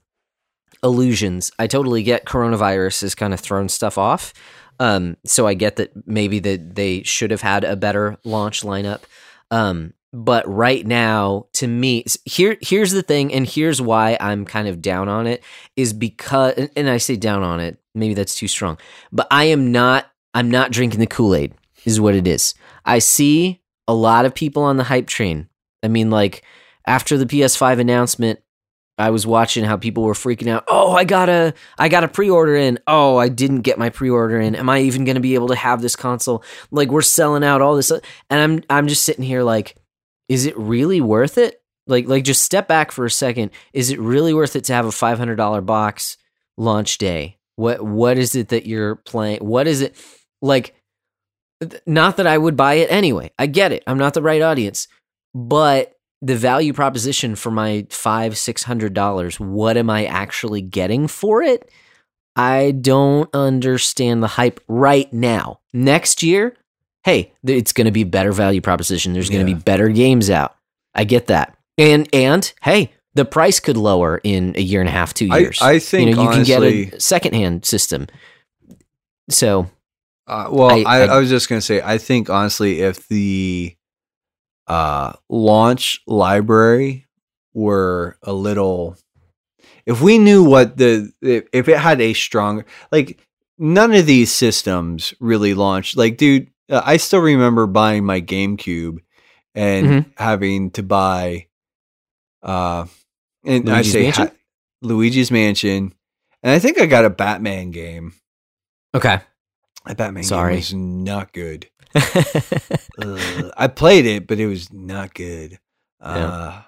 [0.84, 1.52] illusions.
[1.60, 4.34] I totally get coronavirus has kind of thrown stuff off
[4.80, 9.02] um so i get that maybe that they should have had a better launch lineup.
[9.50, 14.68] Um but right now to me here here's the thing and here's why i'm kind
[14.68, 15.44] of down on it
[15.76, 18.78] is because and- i say down on it maybe that's too strong
[19.12, 21.54] but i am not i'm not drinking the kool-aid
[21.86, 22.54] is what it is.
[22.86, 25.50] I see a lot of people on the hype train.
[25.84, 26.44] I mean like
[26.86, 28.40] after the ps5 announcement
[28.98, 32.80] i was watching how people were freaking out oh i gotta i gotta pre-order in.
[32.88, 34.56] Oh i didn't get my pre-order in.
[34.56, 36.44] Am i even gonna be able to have this console?
[36.70, 38.00] Like we're selling out all this uh,
[38.30, 39.76] and i'm i'm just sitting here like
[40.32, 41.62] is it really worth it?
[41.88, 43.52] Like like just step back for a second.
[43.74, 46.16] Is it really worth it to have a five hundred dollar box
[46.58, 47.38] launch day?
[47.58, 49.40] What what is it that you're playing?
[49.40, 49.94] What is it
[50.42, 50.74] like?
[51.86, 53.32] Not that I would buy it anyway.
[53.38, 53.84] I get it.
[53.86, 54.88] I'm not the right audience,
[55.36, 59.38] but the value proposition for my five six hundred dollars.
[59.38, 61.70] What am I actually getting for it?
[62.38, 65.60] I don't understand the hype right now.
[65.74, 66.56] Next year,
[67.04, 69.14] hey, it's going to be better value proposition.
[69.14, 69.58] There's going to Yeah.
[69.58, 70.56] be better games out.
[70.94, 71.58] I get that.
[71.78, 75.62] And and hey, the price could lower in a year and a half, two years.
[75.62, 78.08] I think you know, you honestly, can get a secondhand system.
[79.30, 79.70] So
[80.28, 83.76] Uh, well, I- I, I- I, was just gonna say, I think honestly, if the
[84.68, 87.08] uh, launch library
[87.54, 88.96] were a little,
[89.86, 93.20] if we knew what the if it had a stronger like
[93.58, 95.98] none of these systems really launched.
[95.98, 99.00] Like, dude, I still remember buying my GameCube
[99.56, 100.06] and Mhm.
[100.18, 101.48] having to buy,
[102.44, 102.86] uh,
[103.46, 104.28] and I say Mansion?
[104.28, 104.34] ha-
[104.82, 105.94] Luigi's Mansion,
[106.44, 108.14] and I think I got a Batman game.
[108.96, 109.20] Okay.
[109.86, 110.54] That Batman Sorry.
[110.54, 111.68] game was not good.
[113.58, 115.60] I played it, but it was not good.
[116.00, 116.62] Uh,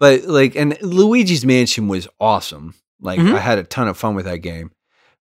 [0.00, 2.74] But like, and Luigi's Mansion was awesome.
[3.00, 3.34] Like, Mhm.
[3.34, 4.70] I had a ton of fun with that game.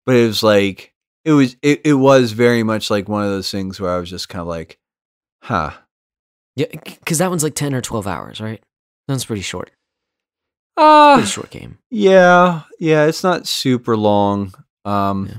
[0.06, 0.93] But it was like,
[1.26, 4.10] it was, it, it was very much like one of those things where I was
[4.10, 4.78] just kind of like,
[5.42, 5.72] huh.
[6.56, 8.62] yeah, because that one's like ten or twelve hours, right?
[9.08, 9.72] That one's pretty short.
[10.76, 11.78] Uh, Pretty short game.
[11.92, 14.54] yeah, yeah, it's not super long.
[14.86, 15.38] Um, Yeah.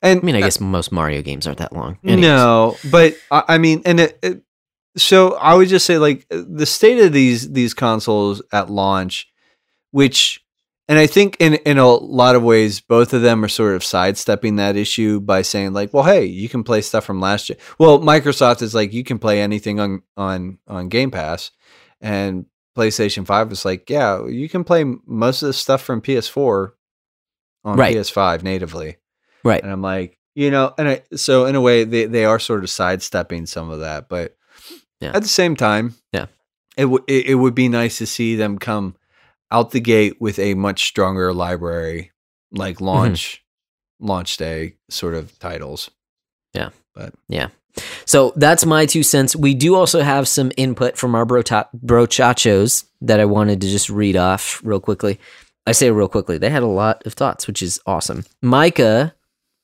[0.00, 1.98] and I mean, I guess most Mario games aren't that long.
[2.04, 2.22] Anyways.
[2.22, 4.42] No, but I, I mean, and it, it,
[4.96, 9.28] so I would just say like the state of these these consoles at launch,
[9.90, 10.43] which,
[10.88, 13.84] and I think in in a lot of ways, both of them are sort of
[13.84, 17.58] sidestepping that issue by saying like, well, hey, you can play stuff from last year.
[17.78, 21.50] Well, Microsoft is like, you can play anything on on on Game Pass,
[22.00, 26.70] and PlayStation Five is like, yeah, you can play most of the stuff from PS4
[27.64, 27.94] on Right.
[27.96, 28.96] PS5 natively.
[29.44, 29.62] Right.
[29.62, 32.64] And I'm like, you know, and I, so in a way, they, they are sort
[32.64, 34.36] of sidestepping some of that, but
[35.00, 35.12] Yeah.
[35.14, 36.26] at the same time, Yeah.
[36.76, 38.96] it, w- it it would be nice to see them come
[39.54, 42.10] out the gate with a much stronger library,
[42.52, 42.84] like Mm-hmm.
[42.84, 43.44] launch
[44.00, 45.90] launch day sort of titles.
[46.52, 46.70] Yeah.
[46.94, 47.48] But yeah.
[48.04, 49.34] So that's my two cents.
[49.34, 53.88] We do also have some input from our bro brochachos that I wanted to just
[53.90, 55.18] read off real quickly.
[55.66, 56.38] I say real quickly.
[56.38, 58.24] They had a lot of thoughts, which is awesome.
[58.42, 59.14] Micah,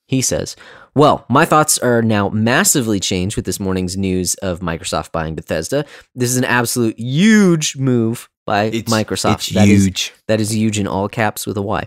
[0.08, 0.56] he says,
[0.94, 5.84] Well, my thoughts are now massively changed with this morning's news of Microsoft buying Bethesda.
[6.14, 9.34] This is an absolute huge move by Microsoft.
[9.34, 10.12] It's That is- huge.
[10.26, 11.82] that is huge in all caps with a Y.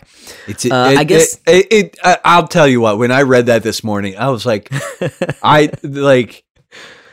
[0.48, 0.64] It's.
[0.64, 2.96] Uh, it- I guess- it, it, it- I'll tell you what.
[2.98, 4.68] When I read that this morning, I was like,
[5.42, 6.44] I like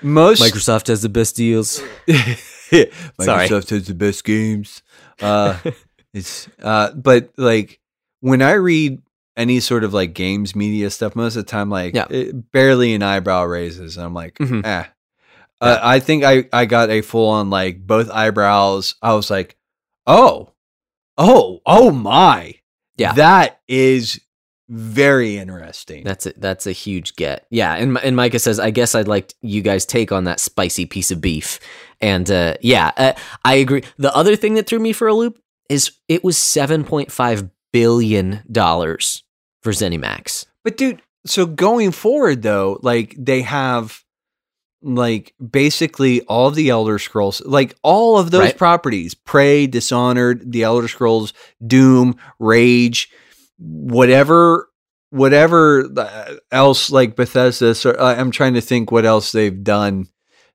[0.01, 1.81] most Microsoft has the best deals.
[2.71, 3.47] Microsoft Sorry.
[3.49, 4.81] has the best games.
[5.21, 5.57] Uh,
[6.13, 7.79] it's uh, but like
[8.21, 9.01] when I read
[9.37, 12.07] any sort of like games media stuff, most of the time, like Yeah.
[12.09, 14.65] it, barely an eyebrow raises, and I'm like, Mhm.
[14.65, 14.85] eh.
[15.61, 18.95] Uh, I think I I got a full on like both eyebrows.
[19.01, 19.57] I was like,
[20.07, 20.53] oh,
[21.17, 22.55] oh, oh my,
[22.97, 23.13] Yeah.
[23.13, 24.19] that is
[24.67, 26.03] very interesting.
[26.03, 27.45] That's a, that's a huge get.
[27.49, 30.85] Yeah, and and Micah says, I guess I'd like you guys take on that spicy
[30.85, 31.59] piece of beef.
[31.99, 33.13] And uh, yeah, uh,
[33.45, 33.83] I agree.
[33.97, 35.39] The other thing that threw me for a loop
[35.69, 39.23] is it was seven point five billion dollars
[39.61, 40.45] for ZeniMax.
[40.63, 44.00] But dude, so going forward though, like they have
[44.83, 48.57] like basically all of the Elder Scrolls, like all of those Right.
[48.57, 51.33] properties, Prey, Dishonored, the Elder Scrolls,
[51.65, 53.09] Doom, Rage,
[53.57, 54.67] whatever
[55.11, 60.07] whatever uh, else like Bethesda so I- I'm trying to think what else they've done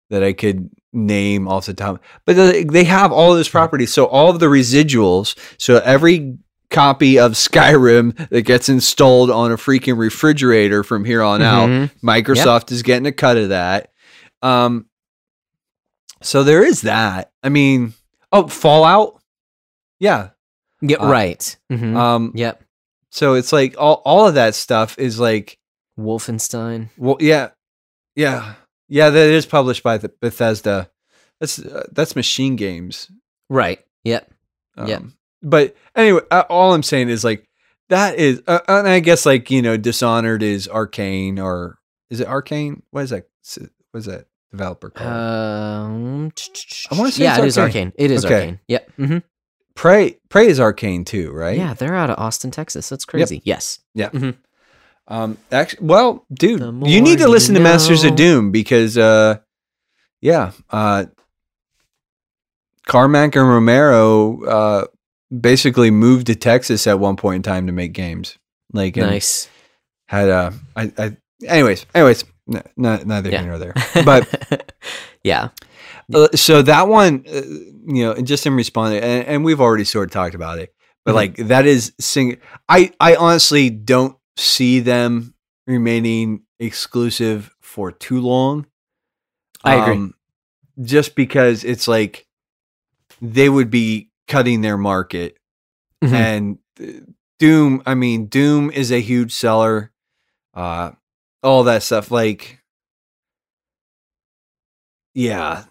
[0.09, 2.03] that I could name off the top.
[2.25, 2.37] But
[2.73, 6.39] they have all of this property, so all of the residuals, so every
[6.71, 11.69] copy of Skyrim that gets installed on a freaking refrigerator from here on out.
[11.69, 11.91] Mhm.
[12.03, 13.91] Microsoft is getting a cut of that.
[14.47, 14.87] Um,
[16.23, 17.31] so there is that.
[17.43, 17.95] I mean,
[18.33, 19.21] oh, Fallout.
[19.99, 20.31] Yeah.
[20.81, 21.57] Yeah, Uh, right.
[21.73, 21.97] Mhm.
[21.97, 22.63] Um, yep.
[23.11, 25.59] so it's like all, all of that stuff is like,
[25.99, 26.91] Wolfenstein.
[26.99, 27.49] well, yeah,
[28.15, 28.55] yeah,
[28.89, 29.09] yeah.
[29.09, 30.91] That is published by the Bethesda.
[31.41, 33.11] That's uh, that's MachineGames.
[33.49, 33.81] Right.
[34.05, 34.31] Yep.
[34.77, 34.99] Um, Yeah.
[35.43, 37.49] But anyway, uh, all I'm saying is like
[37.89, 41.79] that is, uh, and I guess like you know, Dishonored is Arkane or
[42.11, 42.83] is it Arkane?
[42.91, 43.27] What is that?
[43.93, 45.11] What is that developer called?
[45.13, 46.33] Um,
[46.91, 47.93] I wanna say yeah, it's it is Arkane.
[47.97, 48.35] It is Okay.
[48.49, 48.59] Arkane.
[48.69, 48.93] Yep.
[48.99, 49.19] Mm-hmm.
[49.75, 50.19] Prey.
[50.29, 51.57] Prey is Arkane too, right?
[51.59, 52.89] Yeah, they're out of Austin, Texas.
[52.89, 53.43] That's crazy.
[53.45, 53.79] Yes.
[53.95, 54.09] Yeah.
[54.11, 54.31] Mm-hmm.
[55.09, 55.39] Um.
[55.53, 58.17] Actually, well, dude, you need to you listen to Masters of.
[58.17, 59.37] Doom because, uh,
[60.21, 61.05] yeah, uh,
[62.87, 64.87] Carmack and Romero, uh,
[65.41, 68.39] basically moved to Texas at one point in time to make games.
[68.73, 69.49] Like, Nice.
[70.07, 71.17] had uh I, I
[71.47, 73.41] anyways anyways n- n- neither Yeah.
[73.43, 73.75] here nor there
[74.05, 74.75] but
[75.25, 75.49] yeah.
[76.15, 77.41] uh, so that one uh,
[77.87, 80.75] you know just in response and, and we've already sort of talked about it
[81.05, 81.15] but Mhm.
[81.15, 82.39] like that is sing
[82.69, 85.35] i i honestly don't see them
[85.67, 88.67] remaining exclusive for too long
[89.65, 90.13] I agree.
[90.83, 92.27] just because it's like
[93.21, 95.37] they would be cutting their market
[96.05, 96.13] Mhm.
[96.13, 97.01] and uh,
[97.39, 99.93] Doom, I mean, Doom is a huge seller.
[100.55, 100.93] Uh,
[101.47, 102.11] all that stuff.
[102.11, 102.61] Like,
[105.15, 105.65] yeah,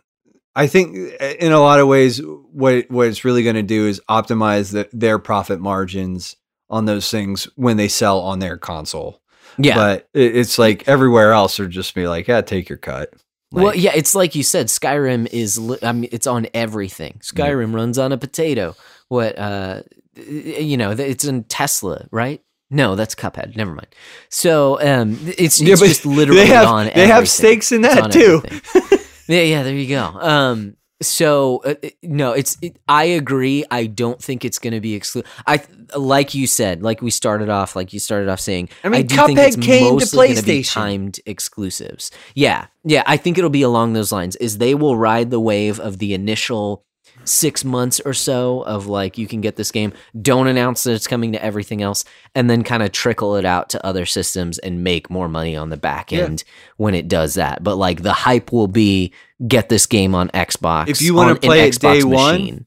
[0.56, 2.22] I think eh, in a lot of ways,
[2.52, 6.36] what what it's really going to do is optimize the, their profit margins
[6.70, 9.22] on those things when they sell on their console.
[9.58, 9.76] Yeah.
[9.76, 13.14] But it, it's like everywhere else, they're just be like, yeah, take your cut.
[13.52, 14.68] Like, well, yeah, it's like you said.
[14.68, 15.58] Skyrim is.
[15.58, 17.20] li- I mean, it's on everything.
[17.22, 18.76] Skyrim runs on a potato.
[19.08, 19.38] What?
[19.38, 19.84] uh
[20.18, 20.22] eh,
[20.56, 22.42] eh, You know, it's in Tesla, right?
[22.72, 23.56] No, that's Cuphead.
[23.56, 23.88] Never mind.
[24.30, 26.86] So, um, it's, Yeah, it's just literally they have on.
[26.86, 27.26] they have everything.
[27.26, 28.42] stakes in that too.
[29.28, 29.64] yeah, yeah.
[29.64, 30.04] There you go.
[30.20, 32.58] Um, so uh, uh, no, it's.
[32.62, 33.66] It, I agree.
[33.70, 35.30] I don't think it's going to be exclusive.
[35.46, 35.62] I
[35.96, 38.70] like you said, like we started off, like you started off saying.
[38.84, 40.74] I mean, do think Cuphead it's came to mostly gonna be PlayStation.
[40.74, 42.12] timed exclusives.
[42.34, 43.04] Yeah, yeah.
[43.06, 44.36] I think it'll be along those lines.
[44.38, 46.84] Is they will ride the wave of the initial
[47.26, 51.08] six months or so of like you can get this game don't announce that it's
[51.08, 52.06] coming to everything else
[52.36, 55.70] and then kind of trickle it out to other systems and make more money on
[55.70, 56.26] the back Yeah.
[56.26, 56.44] end
[56.78, 59.12] when it does that but like the hype will be
[59.48, 62.66] get this game on xbox If you wanna play it Xbox day one, machine,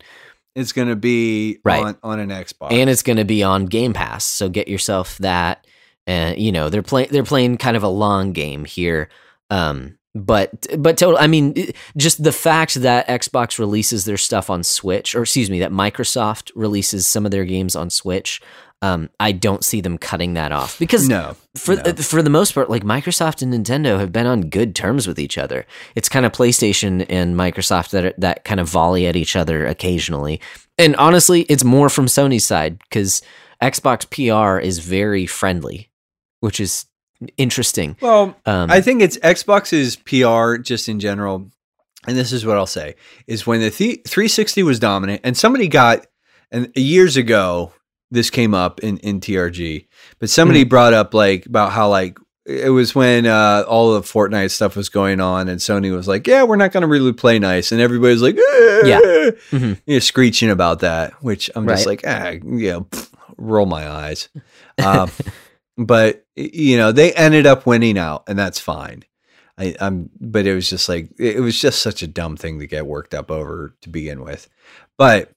[0.54, 1.84] It's going to be Right.
[1.84, 2.72] on, on an Xbox.
[2.72, 5.64] and it's going to be on game pass so get yourself that
[6.06, 9.08] and you know they're playing they're playing kind of a long game here
[9.50, 11.54] um but but total i mean
[11.96, 16.50] just the fact that xbox releases their stuff on switch or excuse me that microsoft
[16.54, 18.40] releases some of their games on switch
[18.82, 21.92] um i don't see them cutting that off because no, for no.
[21.94, 25.36] for the most part, like Microsoft and Nintendo have been on good terms with each
[25.36, 25.66] other.
[25.94, 29.66] It's kind of PlayStation and Microsoft that are, that kind of volley at each other
[29.66, 30.40] occasionally.
[30.78, 33.20] And honestly, it's more from Sony's side because
[33.62, 35.90] Xbox PR is very friendly,
[36.40, 36.86] which is
[37.36, 37.96] interesting.
[38.00, 41.50] well, Um, I think it's Xbox's PR just in general,
[42.06, 42.94] and this is what I'll say:
[43.26, 46.06] is when the th- 360 was dominant, and somebody got,
[46.50, 47.72] and years ago
[48.10, 49.86] this came up in in TRG,
[50.18, 50.68] but somebody Hmm.
[50.68, 54.88] brought up like about how like it was when uh, all the Fortnite stuff was
[54.88, 57.80] going on, and Sony was like, "Yeah, we're not going to really play nice," and
[57.80, 59.00] everybody's like, eh, Yeah.
[59.50, 59.78] Mhm.
[59.86, 62.86] you know, screeching about that, which I'm just like, ah, you know,
[63.36, 64.30] roll my eyes.
[64.82, 65.10] Um,
[65.76, 69.04] but you know, they ended up winning out, and that's fine.
[69.58, 72.66] I, I'm, but it was just like it was just such a dumb thing to
[72.66, 74.48] get worked up over to begin with.
[74.96, 75.32] But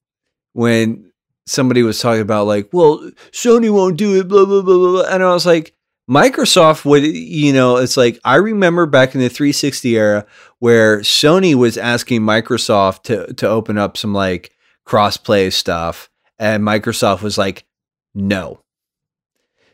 [0.53, 1.11] when
[1.47, 2.99] somebody was talking about like, well,
[3.31, 5.73] Sony won't do it, blah blah blah blah, blah, and I was like,
[6.09, 10.25] Microsoft would, you know, it's like I remember back in the 360 era
[10.59, 14.51] where Sony was asking Microsoft to to open up some like
[14.85, 17.65] crossplay stuff, and Microsoft was like,
[18.13, 18.61] no.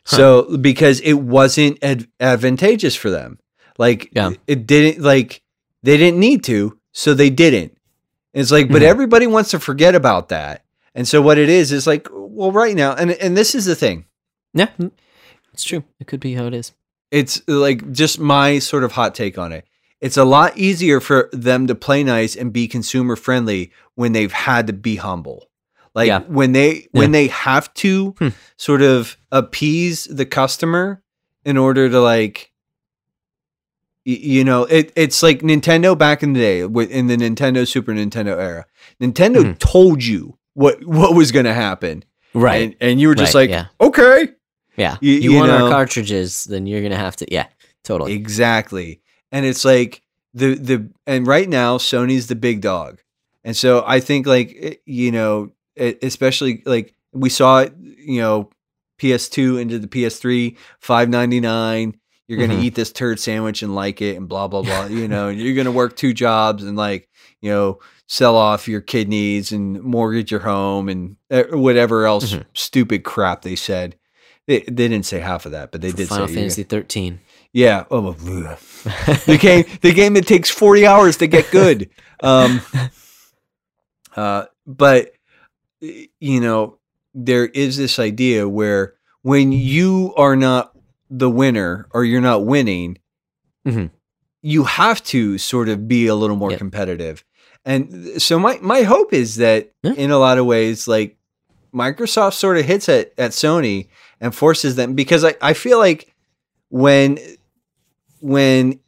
[0.08, 3.40] So because it wasn't ad- advantageous for them,
[3.78, 4.32] like Yeah.
[4.48, 5.42] it didn't like
[5.84, 7.78] they didn't need to, so they didn't.
[8.34, 8.86] It's like, but Mhm.
[8.86, 10.64] everybody wants to forget about that,
[10.96, 13.76] and so what it is is like, well, right now, and and this is the
[13.76, 14.06] thing,
[14.54, 14.70] yeah,
[15.54, 15.84] it's true.
[16.00, 16.72] It could be how it is.
[17.10, 19.66] it's like just my sort of hot take on it.
[20.02, 24.32] It's a lot easier for them to play nice and be consumer friendly when they've
[24.32, 25.47] had to be humble.
[25.98, 26.20] Like Yeah.
[26.28, 28.28] when they when they have to Hmm.
[28.56, 31.02] sort of appease the customer
[31.44, 32.52] in order to like
[34.06, 38.38] you know, it it's like Nintendo back in the day in the Nintendo Super Nintendo
[38.40, 38.66] era.
[39.02, 39.60] Nintendo Mhm.
[39.60, 42.04] told you what what was going to happen.
[42.34, 42.62] Right.
[42.64, 43.66] And, and you were just Right, like, yeah.
[43.82, 44.30] "Okay."
[44.78, 44.98] yeah.
[45.02, 47.26] you- You, you want know- our cartridges, then you're gonna have to.
[47.32, 47.48] Yeah.
[47.84, 48.14] Totally.
[48.14, 49.02] Exactly.
[49.32, 50.02] And it's like
[50.34, 53.00] the the and right now Sony's the big dog.
[53.44, 58.50] And so I think like you know, especially like we saw it, you know,
[59.00, 61.96] PS2 into the PS3, 599.
[62.28, 62.64] You're going to Mhm.
[62.64, 65.56] eat this turd sandwich and like it and blah blah blah, you know, and you're
[65.56, 67.08] going to work two jobs and like,
[67.42, 72.44] you know, sell off your kidneys and mortgage your home and uh, whatever else Mhm.
[72.54, 73.96] stupid crap they said.
[74.46, 77.20] They, they didn't say half of that, but they did Final say Fantasy 13.
[77.54, 77.84] yeah.
[77.92, 78.12] Oh,
[79.26, 81.90] the game, the game that takes forty hours to get good.
[82.22, 82.62] Um,
[84.16, 85.14] uh, but
[85.80, 86.78] you know,
[87.14, 90.76] there is this idea where when you are not
[91.10, 92.98] the winner or you're not winning,
[93.66, 93.92] Mhm.
[94.42, 96.60] you have to sort of be a little more Yep.
[96.60, 97.24] competitive.
[97.66, 99.94] And so my my hope is that Yeah.
[99.94, 101.18] in a lot of ways, like
[101.74, 103.88] Microsoft sort of hits at at Sony
[104.22, 106.14] and forces them because I, I feel like
[106.70, 107.20] when
[108.20, 108.80] when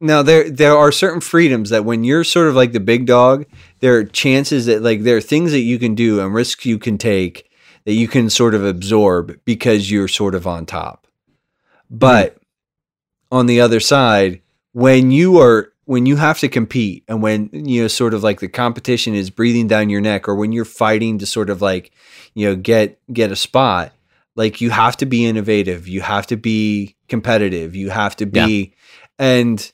[0.00, 3.46] now there there are certain freedoms that when you're sort of like the big dog,
[3.80, 6.78] there are chances that like there are things that you can do and risks you
[6.78, 7.50] can take
[7.84, 11.06] that you can sort of absorb because you're sort of on top.
[11.90, 12.38] But hmm.
[13.36, 14.40] on the other side,
[14.72, 18.40] when you are when you have to compete and when you know sort of like
[18.40, 21.92] the competition is breathing down your neck or when you're fighting to sort of like
[22.34, 23.92] you know get get a spot
[24.36, 25.86] like you have to be innovative.
[25.86, 27.76] You have to be competitive.
[27.76, 28.74] You have to be
[29.18, 29.72] and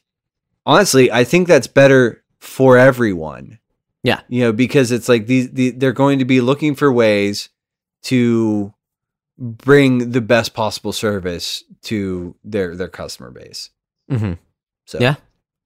[0.70, 3.58] honestly i think that's better for everyone.
[4.02, 4.20] Yeah.
[4.28, 7.50] You know, because it's like these the, they're going to be looking for ways
[8.04, 8.72] to
[9.38, 13.68] bring the best possible service to their their customer base.
[14.08, 14.32] hmm
[14.86, 15.16] So Yeah.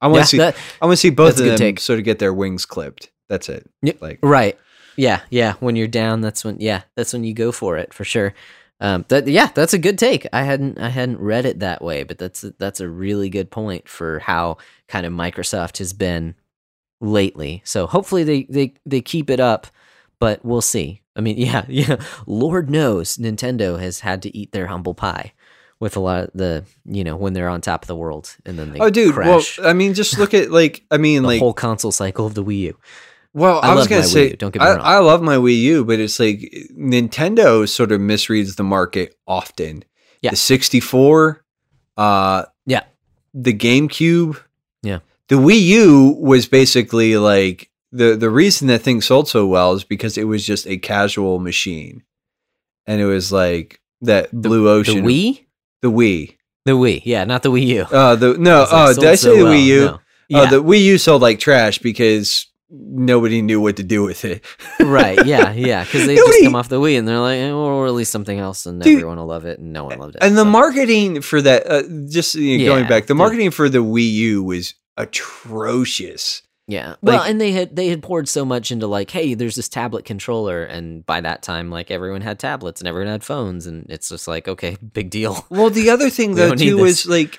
[0.00, 1.78] I want to Yeah, see that- I want to see both of them take.
[1.78, 3.10] sort of get their wings clipped.
[3.28, 3.70] That's it.
[3.82, 4.02] Yep.
[4.02, 4.58] Like Right.
[4.96, 5.20] Yeah.
[5.30, 5.54] Yeah.
[5.60, 6.56] When you're down, that's when.
[6.60, 8.34] Yeah, that's when you go for it for sure.
[8.84, 10.26] Um, that yeah, that's a good take.
[10.30, 13.50] I hadn't I hadn't read it that way, but that's a, that's a really good
[13.50, 14.58] point for how
[14.88, 16.34] kind of Microsoft has been
[17.00, 17.62] lately.
[17.64, 19.68] So hopefully they they they keep it up,
[20.18, 21.00] but we'll see.
[21.16, 21.96] I mean, yeah, yeah.
[22.26, 25.32] Lord knows Nintendo has had to eat their humble pie
[25.80, 28.58] with a lot of the you know when they're on top of the world and
[28.58, 29.58] then they Oh dude, crash.
[29.58, 32.34] well I mean just look at like I mean the like whole console cycle of
[32.34, 32.78] the Wii U.
[33.34, 34.80] Well, I I, was gonna say, U, don't get me I, wrong.
[34.82, 36.38] I love my Wii U, but it's like
[36.78, 39.84] Nintendo sort of misreads the market often.
[40.22, 40.30] Yeah.
[40.30, 41.44] the sixty four,
[41.98, 42.84] uh, Yeah.
[43.34, 44.40] the GameCube,
[44.82, 45.00] Yeah.
[45.28, 49.84] the Wii U was basically like the the reason that thing sold so well is
[49.84, 52.02] because it was just a casual machine,
[52.86, 55.44] and it was like that blue The ocean, The Wii,
[55.82, 56.36] the Wii.
[56.64, 57.82] the Wii, yeah, not the Wii U.
[57.82, 59.52] Uh, the no, was like, oh, did I so say the well.
[59.52, 59.80] Wii U?
[59.86, 59.92] No.
[59.94, 64.24] Oh, Yeah, the Wii U sold like trash because nobody knew what to do with
[64.24, 64.44] it.
[64.80, 65.24] right.
[65.26, 67.80] Yeah, yeah, because they Nobody- just come off the Wii and they're like, eh, we'll
[67.82, 68.94] release something else, and Dude.
[68.96, 70.22] everyone will love it, and no one loved it.
[70.22, 70.50] And the so.
[70.50, 73.18] marketing for that, uh, just you know, going back, the yeah.
[73.18, 76.42] marketing for the Wii U was atrocious.
[76.66, 79.56] yeah, well, like- and they had they had poured so much into like, hey, there's
[79.56, 83.66] this tablet controller, and by that time, like everyone had tablets and everyone had phones,
[83.66, 85.46] and it's just like, okay, big deal.
[85.50, 87.38] Well, the other thing though too was like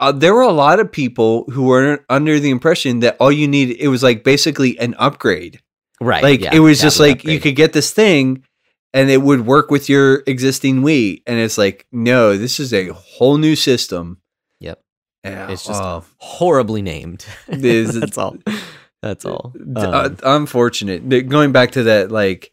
[0.00, 3.46] uh, there were a lot of people who were under the impression that all you
[3.46, 5.60] need it was like basically an upgrade.
[6.00, 6.22] Right.
[6.22, 8.42] Like yeah, it was just like you could get this thing
[8.92, 12.88] and it would work with your existing Wii, and it's like no, this is a
[12.88, 14.18] whole new system.
[14.58, 14.82] Yep.
[15.24, 17.24] Yeah, It's just- oh, horribly named.
[17.48, 18.36] is- That's all.
[19.02, 19.52] That's all.
[19.76, 21.08] Uh, Um, unfortunate.
[21.28, 22.52] Going back to that, like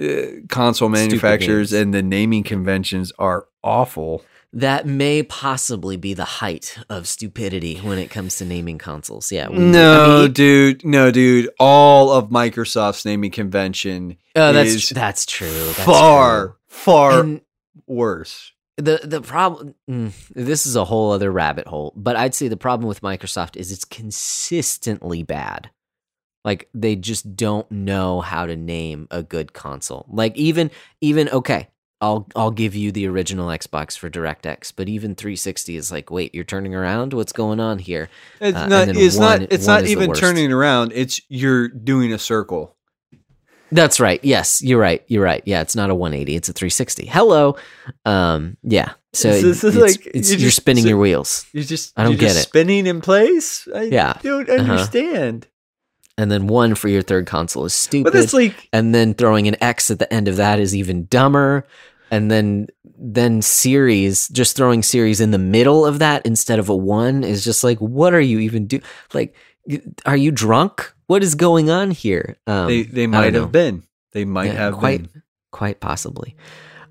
[0.00, 4.24] uh, console manufacturers and the naming conventions are awful.
[4.54, 9.30] That may possibly be the height of stupidity when it comes to naming consoles.
[9.30, 9.48] Yeah.
[9.48, 11.50] we- No, I mean, dude, no, dude.
[11.60, 15.48] All of Microsoft's naming convention oh, that's is that's true.
[15.48, 16.54] That's far, true.
[16.68, 17.40] far And
[17.86, 18.52] worse.
[18.78, 19.74] the the problem.
[19.90, 21.92] mm, this is a whole other rabbit hole.
[21.94, 25.70] But I'd say the problem with Microsoft is it's consistently bad.
[26.44, 30.06] Like they just don't know how to name a good console.
[30.08, 30.70] Like even
[31.02, 31.68] even okay,
[32.00, 36.34] I'll I'll give you the original Xbox for DirectX, but even 360 is like, wait,
[36.34, 37.12] you're turning around.
[37.12, 38.08] What's going on here?
[38.40, 38.88] It's Uh, not.
[38.88, 39.52] It's one- not.
[39.52, 40.92] It's not even turning around.
[40.94, 42.76] It's you're doing a circle.
[43.70, 44.18] That's right.
[44.24, 45.02] Yes, you're right.
[45.08, 45.42] You're right.
[45.44, 46.36] Yeah, it's not a 180.
[46.36, 47.06] It's a 360.
[47.06, 47.56] Hello.
[48.06, 48.56] Um.
[48.62, 48.92] Yeah.
[49.12, 51.92] So This is it's, like- it's, you you're just- spinning so- your wheels, You're just.
[51.96, 52.40] I don't you're get it.
[52.42, 53.66] Spinning in place.
[53.74, 54.18] I Yeah.
[54.22, 54.60] don't Uh-huh.
[54.72, 55.48] understand.
[56.16, 58.12] and then one for your third console is stupid.
[58.12, 58.68] But that's like.
[58.72, 61.64] and then throwing an X at the end of that is even dumber.
[62.10, 62.68] And then
[63.00, 67.44] then series, just throwing series in the middle of that instead of a one is
[67.44, 68.80] just like, what are you even do?
[69.14, 69.34] Like,
[70.06, 70.92] are you drunk?
[71.06, 72.36] What is going on here?
[72.46, 73.82] Um, They they might have been.
[74.12, 75.22] They might Yeah, have quite been.
[75.52, 76.34] quite possibly.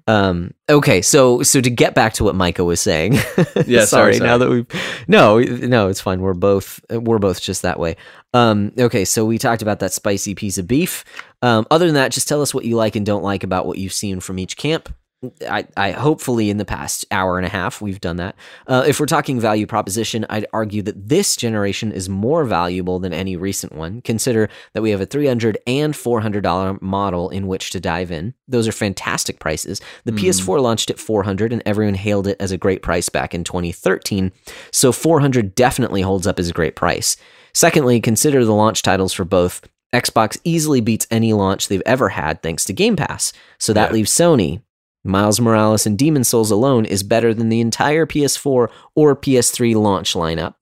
[0.09, 3.13] Um, okay, so so to get back to what Micah was saying,
[3.65, 4.19] Yeah, sorry, sorry.
[4.19, 4.65] Now that we've
[5.09, 6.21] no, no, it's fine.
[6.21, 7.97] We're both we're both just that way.
[8.33, 11.03] Um, okay, so we talked about that spicy piece of beef.
[11.41, 13.79] Um, other than that, just tell us what you like and don't like about what
[13.79, 14.93] you've seen from each camp.
[15.49, 18.35] I, I hopefully in the past hour and a half we've done that.
[18.67, 23.13] Uh, if we're talking value proposition, I'd argue that this generation is more valuable than
[23.13, 24.01] any recent one.
[24.01, 28.35] Consider that we have a 300 and 400 dollar model in which to dive in.
[28.47, 29.81] Those are fantastic prices.
[30.05, 30.19] The Mhm.
[30.19, 34.31] PS4 launched at 400 and everyone hailed it as a great price back in 2013.
[34.71, 37.17] So 400 definitely holds up as a great price.
[37.55, 39.61] Secondly, consider the launch titles for both.
[39.95, 43.33] Xbox easily beats any launch they've ever had thanks to Game Pass.
[43.57, 43.93] So that Yeah.
[43.93, 44.61] leaves Sony.
[45.07, 50.13] Miles Morales and Demon Souls alone is better than the entire PS4 or PS3 launch
[50.13, 50.55] lineup.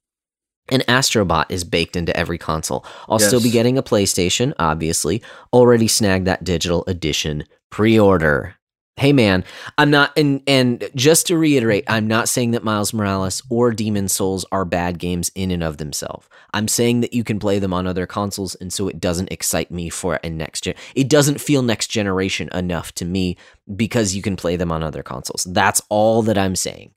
[0.70, 2.86] And Astrobot is baked into every console.
[3.08, 5.22] I'll still be getting a PlayStation, obviously.
[5.54, 8.56] Already snagged that digital edition pre order.
[8.98, 9.44] Hey man,
[9.78, 14.08] I'm not and and just to reiterate, I'm not saying that Miles Morales or Demon
[14.08, 16.30] Souls are bad games in and of themselves.
[16.54, 19.70] I'm saying that you can play them on other consoles and so it doesn't excite
[19.70, 20.76] me for a next gen.
[20.96, 23.36] It doesn't feel next generation enough to me
[23.76, 25.44] because you can play them on other consoles.
[25.44, 26.94] That's all that I'm saying.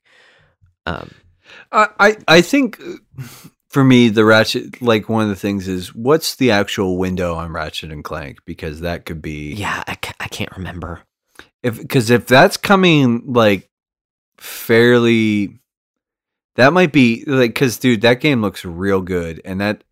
[0.85, 1.11] Um
[1.69, 3.23] I, I I think uh,
[3.67, 7.51] for me the Ratchet like one of the things is what's the actual window on
[7.51, 11.01] Ratchet and Clank because that could be yeah, I, I can't remember.
[11.63, 13.69] If because if that's coming like
[14.37, 15.59] fairly
[16.55, 19.83] that might be like because dude that game looks real good and that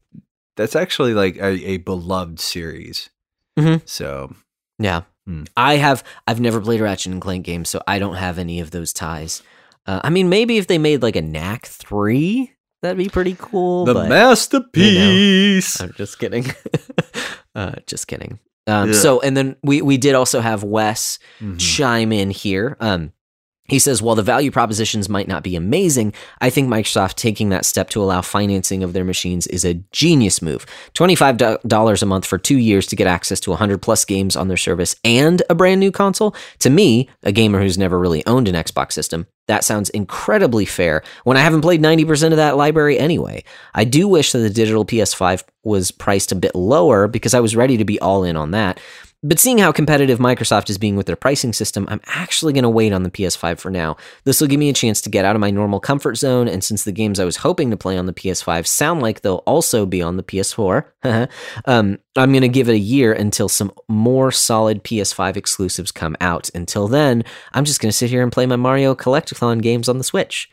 [0.55, 3.09] that's actually like a, a beloved series.
[3.57, 3.82] Mhm.
[3.88, 4.34] So
[4.80, 5.01] Yeah.
[5.26, 5.43] Hmm.
[5.55, 8.59] I have I've never played a Ratchet and Clank game, so I don't have any
[8.59, 9.43] of those ties.
[9.86, 13.86] Uh, I mean, maybe if they made like a Knack three, that'd be pretty cool.
[13.86, 15.80] the but masterpiece.
[15.82, 16.45] I'm just kidding.
[17.55, 18.39] uh, just kidding.
[18.68, 18.95] Um, Yeah.
[18.99, 21.59] So, and then we we did also have Wes Mhm.
[21.59, 22.76] chime in here.
[22.80, 23.11] Um,
[23.68, 27.65] he says, while the value propositions might not be amazing, I think Microsoft taking that
[27.65, 30.65] step to allow financing of their machines is a genius move.
[30.93, 34.57] $25 a month for two years to get access to 100 plus games on their
[34.57, 36.34] service and a brand new console?
[36.59, 41.03] To me, a gamer who's never really owned an Xbox system, that sounds incredibly fair
[41.24, 43.43] when I haven't played 90% of that library anyway.
[43.74, 47.55] I do wish that the digital PS5 was priced a bit lower because I was
[47.55, 48.80] ready to be all in on that.
[49.24, 52.70] But seeing how competitive Microsoft is being with their pricing system, I'm actually going to
[52.70, 53.97] wait on the PS5 for now.
[54.26, 56.63] This will give me a chance to get out of my normal comfort zone, and
[56.63, 59.88] since the games I was hoping to play on the PS5 sound like they'll also
[59.88, 60.86] be on the PS4,
[61.65, 66.15] um, I'm going to give it a year until some more solid PS5 exclusives come
[66.22, 66.51] out.
[66.53, 69.97] Until then, I'm just going to sit here and play my Mario Collectathon games on
[69.97, 70.47] the Switch.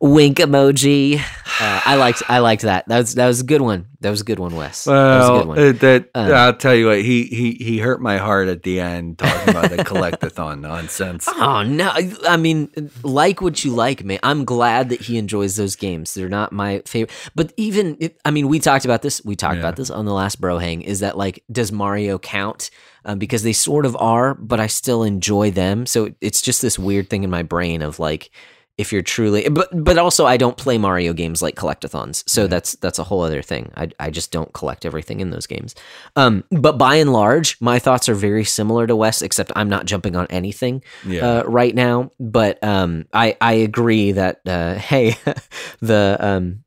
[0.00, 1.18] Wink emoji.
[1.18, 2.86] Uh, I liked I liked that.
[2.88, 3.86] That was that was a good one.
[4.00, 4.84] That was a good one, Wes.
[4.84, 5.58] that was a good Well, one.
[5.58, 8.80] uh, that Um, I'll tell you what he he he hurt my heart at the
[8.80, 11.28] end talking about the collectathon nonsense.
[11.28, 11.90] Oh no!
[12.26, 14.20] I mean, like what you like, man.
[14.22, 16.14] I'm glad that he enjoys those games.
[16.14, 19.22] They're not my favorite, but even it, I mean, we talked about this.
[19.24, 19.60] We talked Yeah.
[19.60, 20.82] about this on the last bro hang.
[20.82, 22.70] Is that like, does Mario count?
[23.04, 25.86] Um, because they sort of are, but I still enjoy them.
[25.86, 28.30] So it's just this weird thing in my brain of like,
[28.80, 32.22] if you're truly, but but also I don't play Mario games like collectathons.
[32.28, 33.70] So that's that's a whole other thing.
[33.76, 35.74] I I just don't collect everything in those games.
[36.16, 39.86] Um, but by and large, my thoughts are very similar to Wes, except I'm not
[39.86, 41.26] jumping on anything Yeah.
[41.26, 42.10] uh, right now.
[42.18, 45.16] But um, I I agree that uh, hey,
[45.80, 46.64] the um,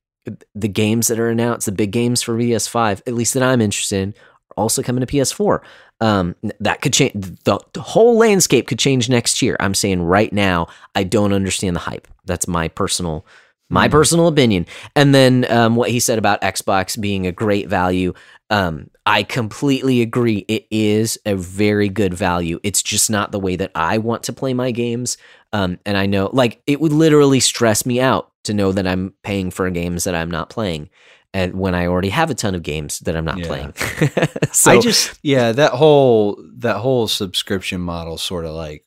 [0.56, 4.02] the games that are announced, the big games for PS5, at least that I'm interested
[4.02, 4.10] in,
[4.52, 5.60] are also coming to PS4.
[6.04, 7.14] Um, that could change.
[7.16, 9.56] The, the whole landscape could change next year.
[9.60, 12.08] I'm saying right now, I don't understand the hype.
[12.26, 13.26] That's my personal.
[13.70, 18.14] My personal opinion, and then um, what he said about Xbox being a great value.
[18.52, 20.46] Um, I completely agree.
[20.48, 22.60] It is a very good value.
[22.62, 25.18] It's just not the way that I want to play my games.
[25.54, 29.16] Um, and I know, like, it would literally stress me out to know that I'm
[29.24, 30.90] paying for games that I'm not playing,
[31.34, 33.48] and when I already have a ton of games that I'm not Yeah.
[33.48, 33.74] playing.
[34.52, 38.86] so I just yeah that whole that whole subscription model sort of like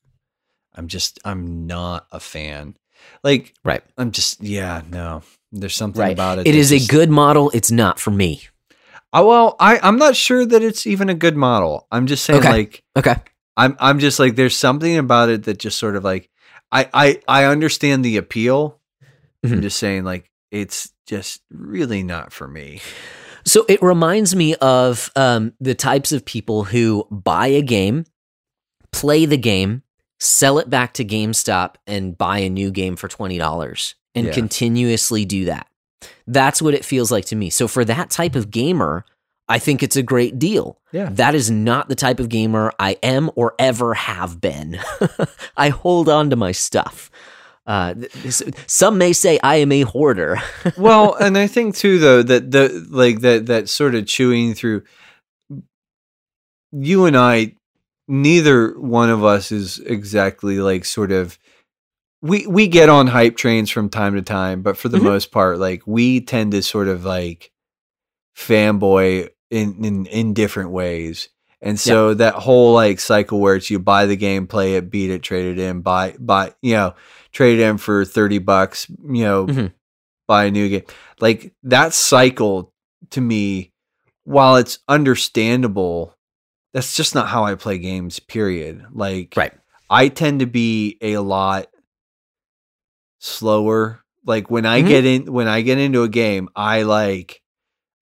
[0.75, 2.77] I'm just I'm not a fan.
[3.23, 5.23] Like right, I'm just yeah no.
[5.53, 6.13] There's something right.
[6.13, 6.47] about it.
[6.47, 7.51] It is just- a good model.
[7.55, 8.43] It's not for me.
[9.13, 11.87] Oh, well, I I'm not sure that it's even a good model.
[11.91, 12.51] I'm just saying Okay.
[12.51, 13.15] like Okay.
[13.57, 16.29] I'm I'm just like there's something about it that just sort of like
[16.71, 18.79] I I I understand the appeal.
[19.45, 19.63] I'm Mhm.
[19.63, 22.81] just saying like it's just really not for me.
[23.45, 28.05] So it reminds me of um, the types of people who buy a game,
[28.93, 29.83] play the game,
[30.19, 34.33] sell it back to GameStop, and buy a new game for twenty dollars, and Yeah.
[34.33, 35.69] continuously do that.
[36.27, 37.51] That's what it feels like to me.
[37.51, 39.05] So for that type of gamer,
[39.49, 40.81] I think it's a great deal.
[40.91, 41.09] Yeah.
[41.13, 44.81] That is not the type of gamer I am or ever have been.
[45.57, 47.11] I hold on to my stuff.
[47.67, 47.95] Uh,
[48.69, 50.39] some may say I am a hoarder.
[50.79, 54.83] well, and I think too though that the like that that sort of chewing through
[56.73, 57.55] you and I
[58.09, 61.39] neither one of us is exactly like sort of
[62.23, 65.03] we we get on hype trains from time to time, but for the Mhm.
[65.05, 67.51] most part like we tend to sort of like
[68.37, 71.29] fanboy in in in different ways.
[71.63, 75.11] And so that whole like cycle where it's you buy the game, play it, beat
[75.11, 76.95] it, trade it in, buy buy you know,
[77.37, 79.73] trade in for 30 bucks, you know, Mhm.
[80.27, 80.85] buy a new game.
[81.21, 82.73] Like that cycle
[83.11, 83.73] to me,
[84.25, 86.15] while it's understandable,
[86.73, 88.87] that's just not how I play games, period.
[88.93, 89.53] Like Right.
[89.91, 91.67] I tend to be a lot
[93.21, 94.01] slower.
[94.25, 94.89] Like when I Mhm.
[94.89, 97.43] get in when I get into a game, I like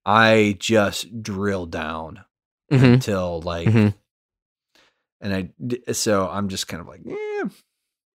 [0.06, 2.24] I just drill down
[2.70, 2.94] Mhm.
[2.94, 3.94] until like Mhm.
[5.20, 7.44] and I so I'm just kind of like yeah,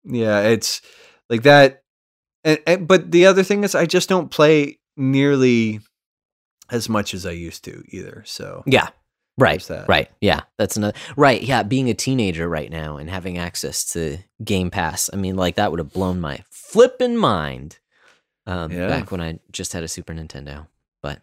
[0.05, 0.81] yeah, it's
[1.29, 1.83] like that.
[2.43, 5.79] And, and but the other thing is I just don't play nearly
[6.69, 8.23] as much as I used to either.
[8.25, 8.89] So Yeah.
[9.39, 9.61] Right.
[9.87, 10.09] Right.
[10.19, 10.41] Yeah.
[10.57, 10.97] That's another.
[11.15, 11.41] Right.
[11.43, 11.61] Yeah.
[11.63, 15.09] Being a teenager right now and having access to Game Pass.
[15.13, 17.77] I mean, like that would have blown my flipping mind.
[18.47, 18.87] Um, Yeah.
[18.87, 20.67] Back when I just had a Super Nintendo.
[21.03, 21.21] But,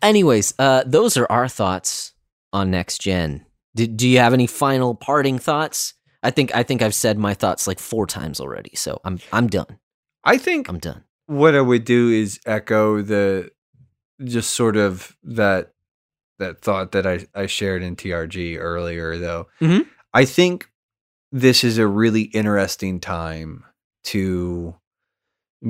[0.00, 2.12] anyways, uh, those are our thoughts
[2.52, 3.44] on next gen.
[3.74, 5.94] Do, do you have any final parting thoughts?
[6.22, 9.46] I think I think I've said my thoughts like four times already, so I'm I'm
[9.48, 9.78] done.
[10.24, 11.04] I think I'm done.
[11.26, 13.50] what I would do is echo the
[14.24, 15.72] just sort of that
[16.38, 19.46] that thought that I I shared in TRG earlier though.
[19.60, 19.86] Mhm.
[20.12, 20.68] I think
[21.32, 23.64] this is a really interesting time
[24.04, 24.74] to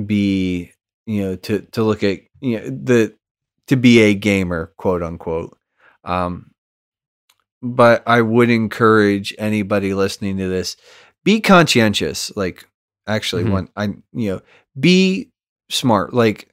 [0.05, 0.71] be
[1.05, 3.13] you know to to look at you know the
[3.67, 5.57] to be a gamer quote unquote
[6.03, 6.50] um
[7.61, 10.75] but i would encourage anybody listening to this
[11.23, 12.67] be conscientious like
[13.07, 13.51] actually Mhm.
[13.51, 14.41] one i you know
[14.79, 15.29] be
[15.69, 16.47] smart like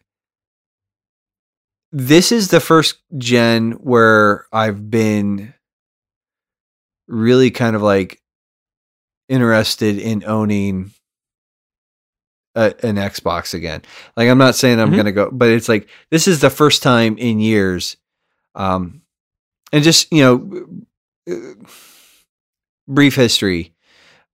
[1.93, 5.55] this is the first gen where i've been
[7.09, 8.21] really kind of like
[9.29, 10.91] interested in owning
[12.55, 13.83] a, an Xbox again.
[14.17, 14.97] Like I'm not saying I'm Mhm.
[14.97, 17.97] gonna go, but it's like this is the first time in years,
[18.55, 19.03] um,
[19.73, 20.67] and just you know,
[22.89, 23.75] brief history.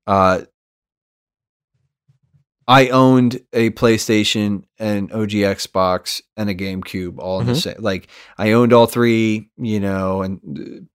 [0.07, 0.43] Uh,
[2.67, 7.63] I owned a PlayStation, an OG Xbox, and a GameCube all in the Mhm.
[7.63, 7.77] same.
[7.79, 8.09] Like
[8.39, 10.89] I owned all three, you know, and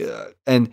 [0.00, 0.70] uh, and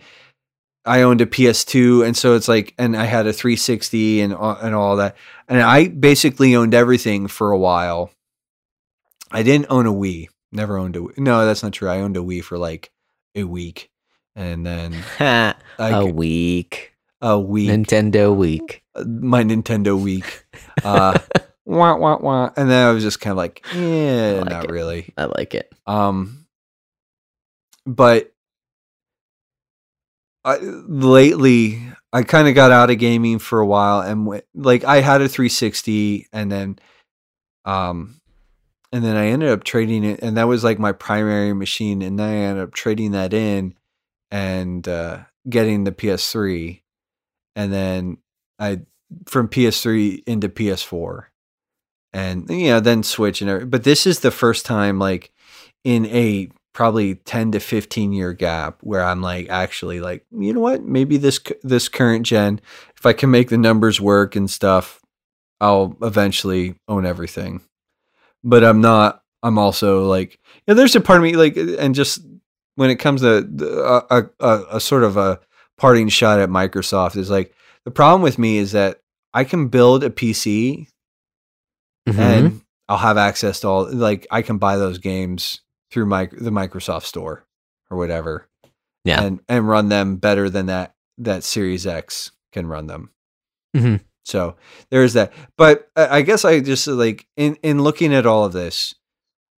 [0.84, 4.74] I owned a PS2, and so it's like, and I had a 360 and and
[4.74, 5.16] all that,
[5.48, 8.12] and I basically owned everything for a while.
[9.32, 10.28] I didn't own a Wii.
[10.52, 11.18] Never owned a Wii.
[11.18, 11.88] No, that's not true.
[11.88, 12.92] I owned a Wii for like
[13.34, 13.90] a week,
[14.36, 14.94] and then
[15.78, 16.92] a week.
[17.20, 18.84] a week, Nintendo week.
[18.94, 20.44] my Nintendo week.
[20.84, 21.18] Uh,
[21.64, 24.70] wah wah wah, and then I was just kind of like, yeah, like not it.
[24.70, 25.12] really.
[25.16, 25.72] I like it.
[25.86, 26.46] Um,
[27.86, 28.32] but
[30.44, 31.82] I, lately,
[32.12, 35.22] I kind of got out of gaming for a while, and went, like I had
[35.22, 36.78] a 360, and then,
[37.64, 38.20] um,
[38.92, 42.18] and then I ended up trading it, and that was like my primary machine, and
[42.18, 43.75] then I ended up trading that in,
[44.30, 46.82] and uh, getting the PS3,
[47.54, 48.18] and then
[48.58, 48.80] I
[49.26, 51.24] from PS3 into PS4,
[52.12, 53.70] and you know then switch and everything.
[53.70, 55.32] But this is the first time like
[55.84, 60.60] in a probably 10 to 15 year gap where I'm like actually like you know
[60.60, 62.60] what maybe this this current gen
[62.98, 65.00] if I can make the numbers work and stuff
[65.58, 67.62] I'll eventually own everything
[68.44, 72.20] but I'm not I'm also like yeah there's a part of me like and just
[72.76, 75.40] when it comes to the- a, a, a, sort of a
[75.76, 77.52] parting shot at Microsoft is like
[77.84, 79.00] the problem with me is that
[79.34, 80.86] I can build a PC
[82.08, 82.18] Mhm.
[82.18, 86.50] and I'll have access to all like I can buy those games through my the
[86.50, 87.44] Microsoft store
[87.90, 88.48] or whatever.
[89.04, 89.22] Yeah.
[89.22, 93.10] And and run them better than that that Series X can run them.
[93.76, 94.00] Mhm.
[94.24, 94.56] So
[94.90, 95.32] there's that.
[95.56, 98.94] But I I guess I just like in in looking at all of this,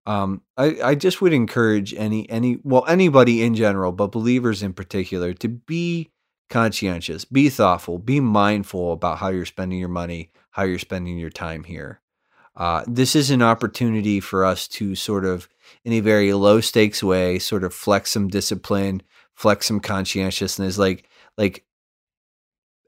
[0.08, 4.72] um, I I just would encourage any any well anybody in general, but believers in
[4.72, 6.10] particular, to be
[6.50, 11.30] conscientious, be thoughtful, be mindful about how you're spending your money, how you're spending your
[11.30, 12.00] time here.
[12.56, 15.48] Uh, this is an opportunity for us to sort of,
[15.84, 19.02] in a very low stakes way, sort of flex some discipline,
[19.34, 21.64] flex some conscientiousness, like like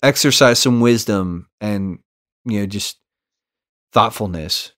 [0.02, 1.98] exercise some wisdom and
[2.44, 2.98] you know just
[3.92, 4.72] thoughtfulness.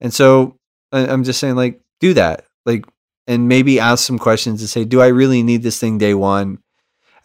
[0.00, 0.56] And so
[0.92, 2.84] I- I'm just saying, like, do that, like,
[3.26, 6.58] and maybe ask some questions and say, do I really need this thing day one?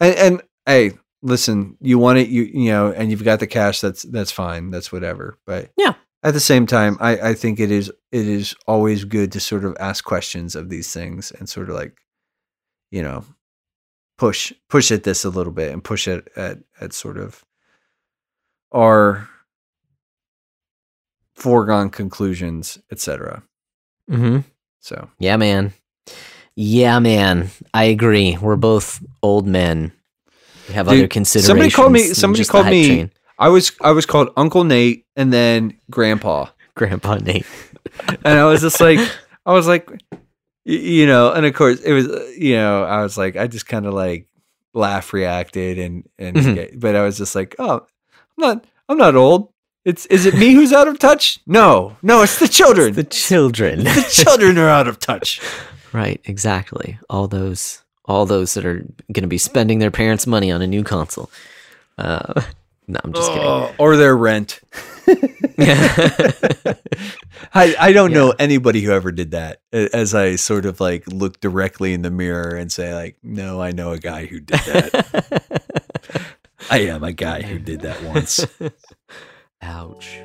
[0.00, 0.92] And and hey,
[1.22, 3.80] listen, you want it, you you know, and you've got the cash.
[3.80, 4.70] That's that's fine.
[4.70, 5.38] That's whatever.
[5.46, 5.94] But Yeah.
[6.22, 9.64] at the same time, I, I think it is it is always good to sort
[9.64, 11.96] of ask questions of these things and sort of like,
[12.90, 13.24] you know,
[14.18, 17.44] push push at this a little bit and push it at at sort of
[18.72, 19.28] our
[21.34, 23.42] foregone conclusions, etc.
[24.08, 24.38] hmm
[24.82, 25.72] So Yeah, man.
[26.54, 27.48] Yeah, man.
[27.72, 28.36] I agree.
[28.36, 29.92] We're both old men.
[30.68, 31.46] We have Dude, other considerations.
[31.46, 33.10] somebody called me- somebody called me- train.
[33.38, 36.46] I was I was called Uncle Nate and then Grandpa.
[36.74, 37.46] Grandpa Nate.
[38.24, 38.98] and I was just like,
[39.46, 39.88] I was like,
[40.64, 43.66] you know, and of course it was, uh, you know, I was like, I just
[43.66, 44.28] kind of like
[44.74, 46.80] laugh reacted and and, Mhm.
[46.80, 49.52] but I was just like, oh, I'm not, I'm not old.
[49.84, 51.40] It's is it me who's out of touch?
[51.46, 52.92] No, no, it's the children.
[52.94, 53.80] the children.
[53.84, 55.40] the children are out of touch.
[55.92, 56.98] right, exactly.
[57.10, 58.78] All those all those that are
[59.12, 61.30] going to be spending their parents' money on a new console.
[61.98, 62.42] Uh,
[62.88, 64.60] no, I'm just Oh, or their rent.
[65.04, 65.36] kidding.
[67.54, 69.60] I, I don't know anybody who ever did that.
[69.72, 73.72] As I sort of like look directly in the mirror and say like, no, I
[73.72, 75.62] know a guy who did that.
[76.70, 78.46] I am a guy who did that once.
[79.62, 80.20] Ouch.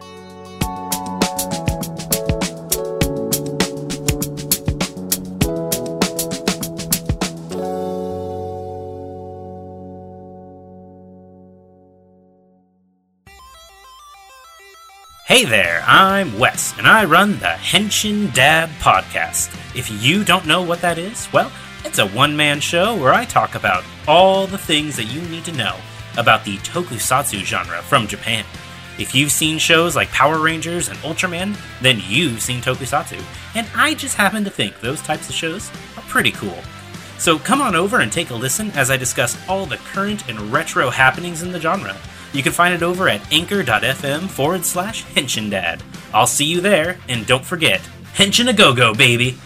[15.25, 19.53] Hey there, I'm Wes, and I run the Henshin Dad podcast.
[19.75, 21.51] If you don't know what that is, well,
[21.83, 25.45] It's a one man show where I talk about all the things that you need
[25.45, 25.75] to know
[26.17, 28.43] about the tokusatsu genre from Japan.
[28.99, 33.23] If you've seen shows like Power Rangers and Ultraman, then you've seen tokusatsu,
[33.55, 36.57] and I just happen to think those types of shows are pretty cool.
[37.19, 40.51] So come on over and take a listen as I discuss all the current and
[40.51, 41.95] retro happenings in the genre.
[42.33, 45.81] You can find it over at anchor.fm forward slash Henshin Dad.
[46.13, 47.81] I'll see you there, and don't forget,
[48.15, 49.37] Henshin a go go, baby!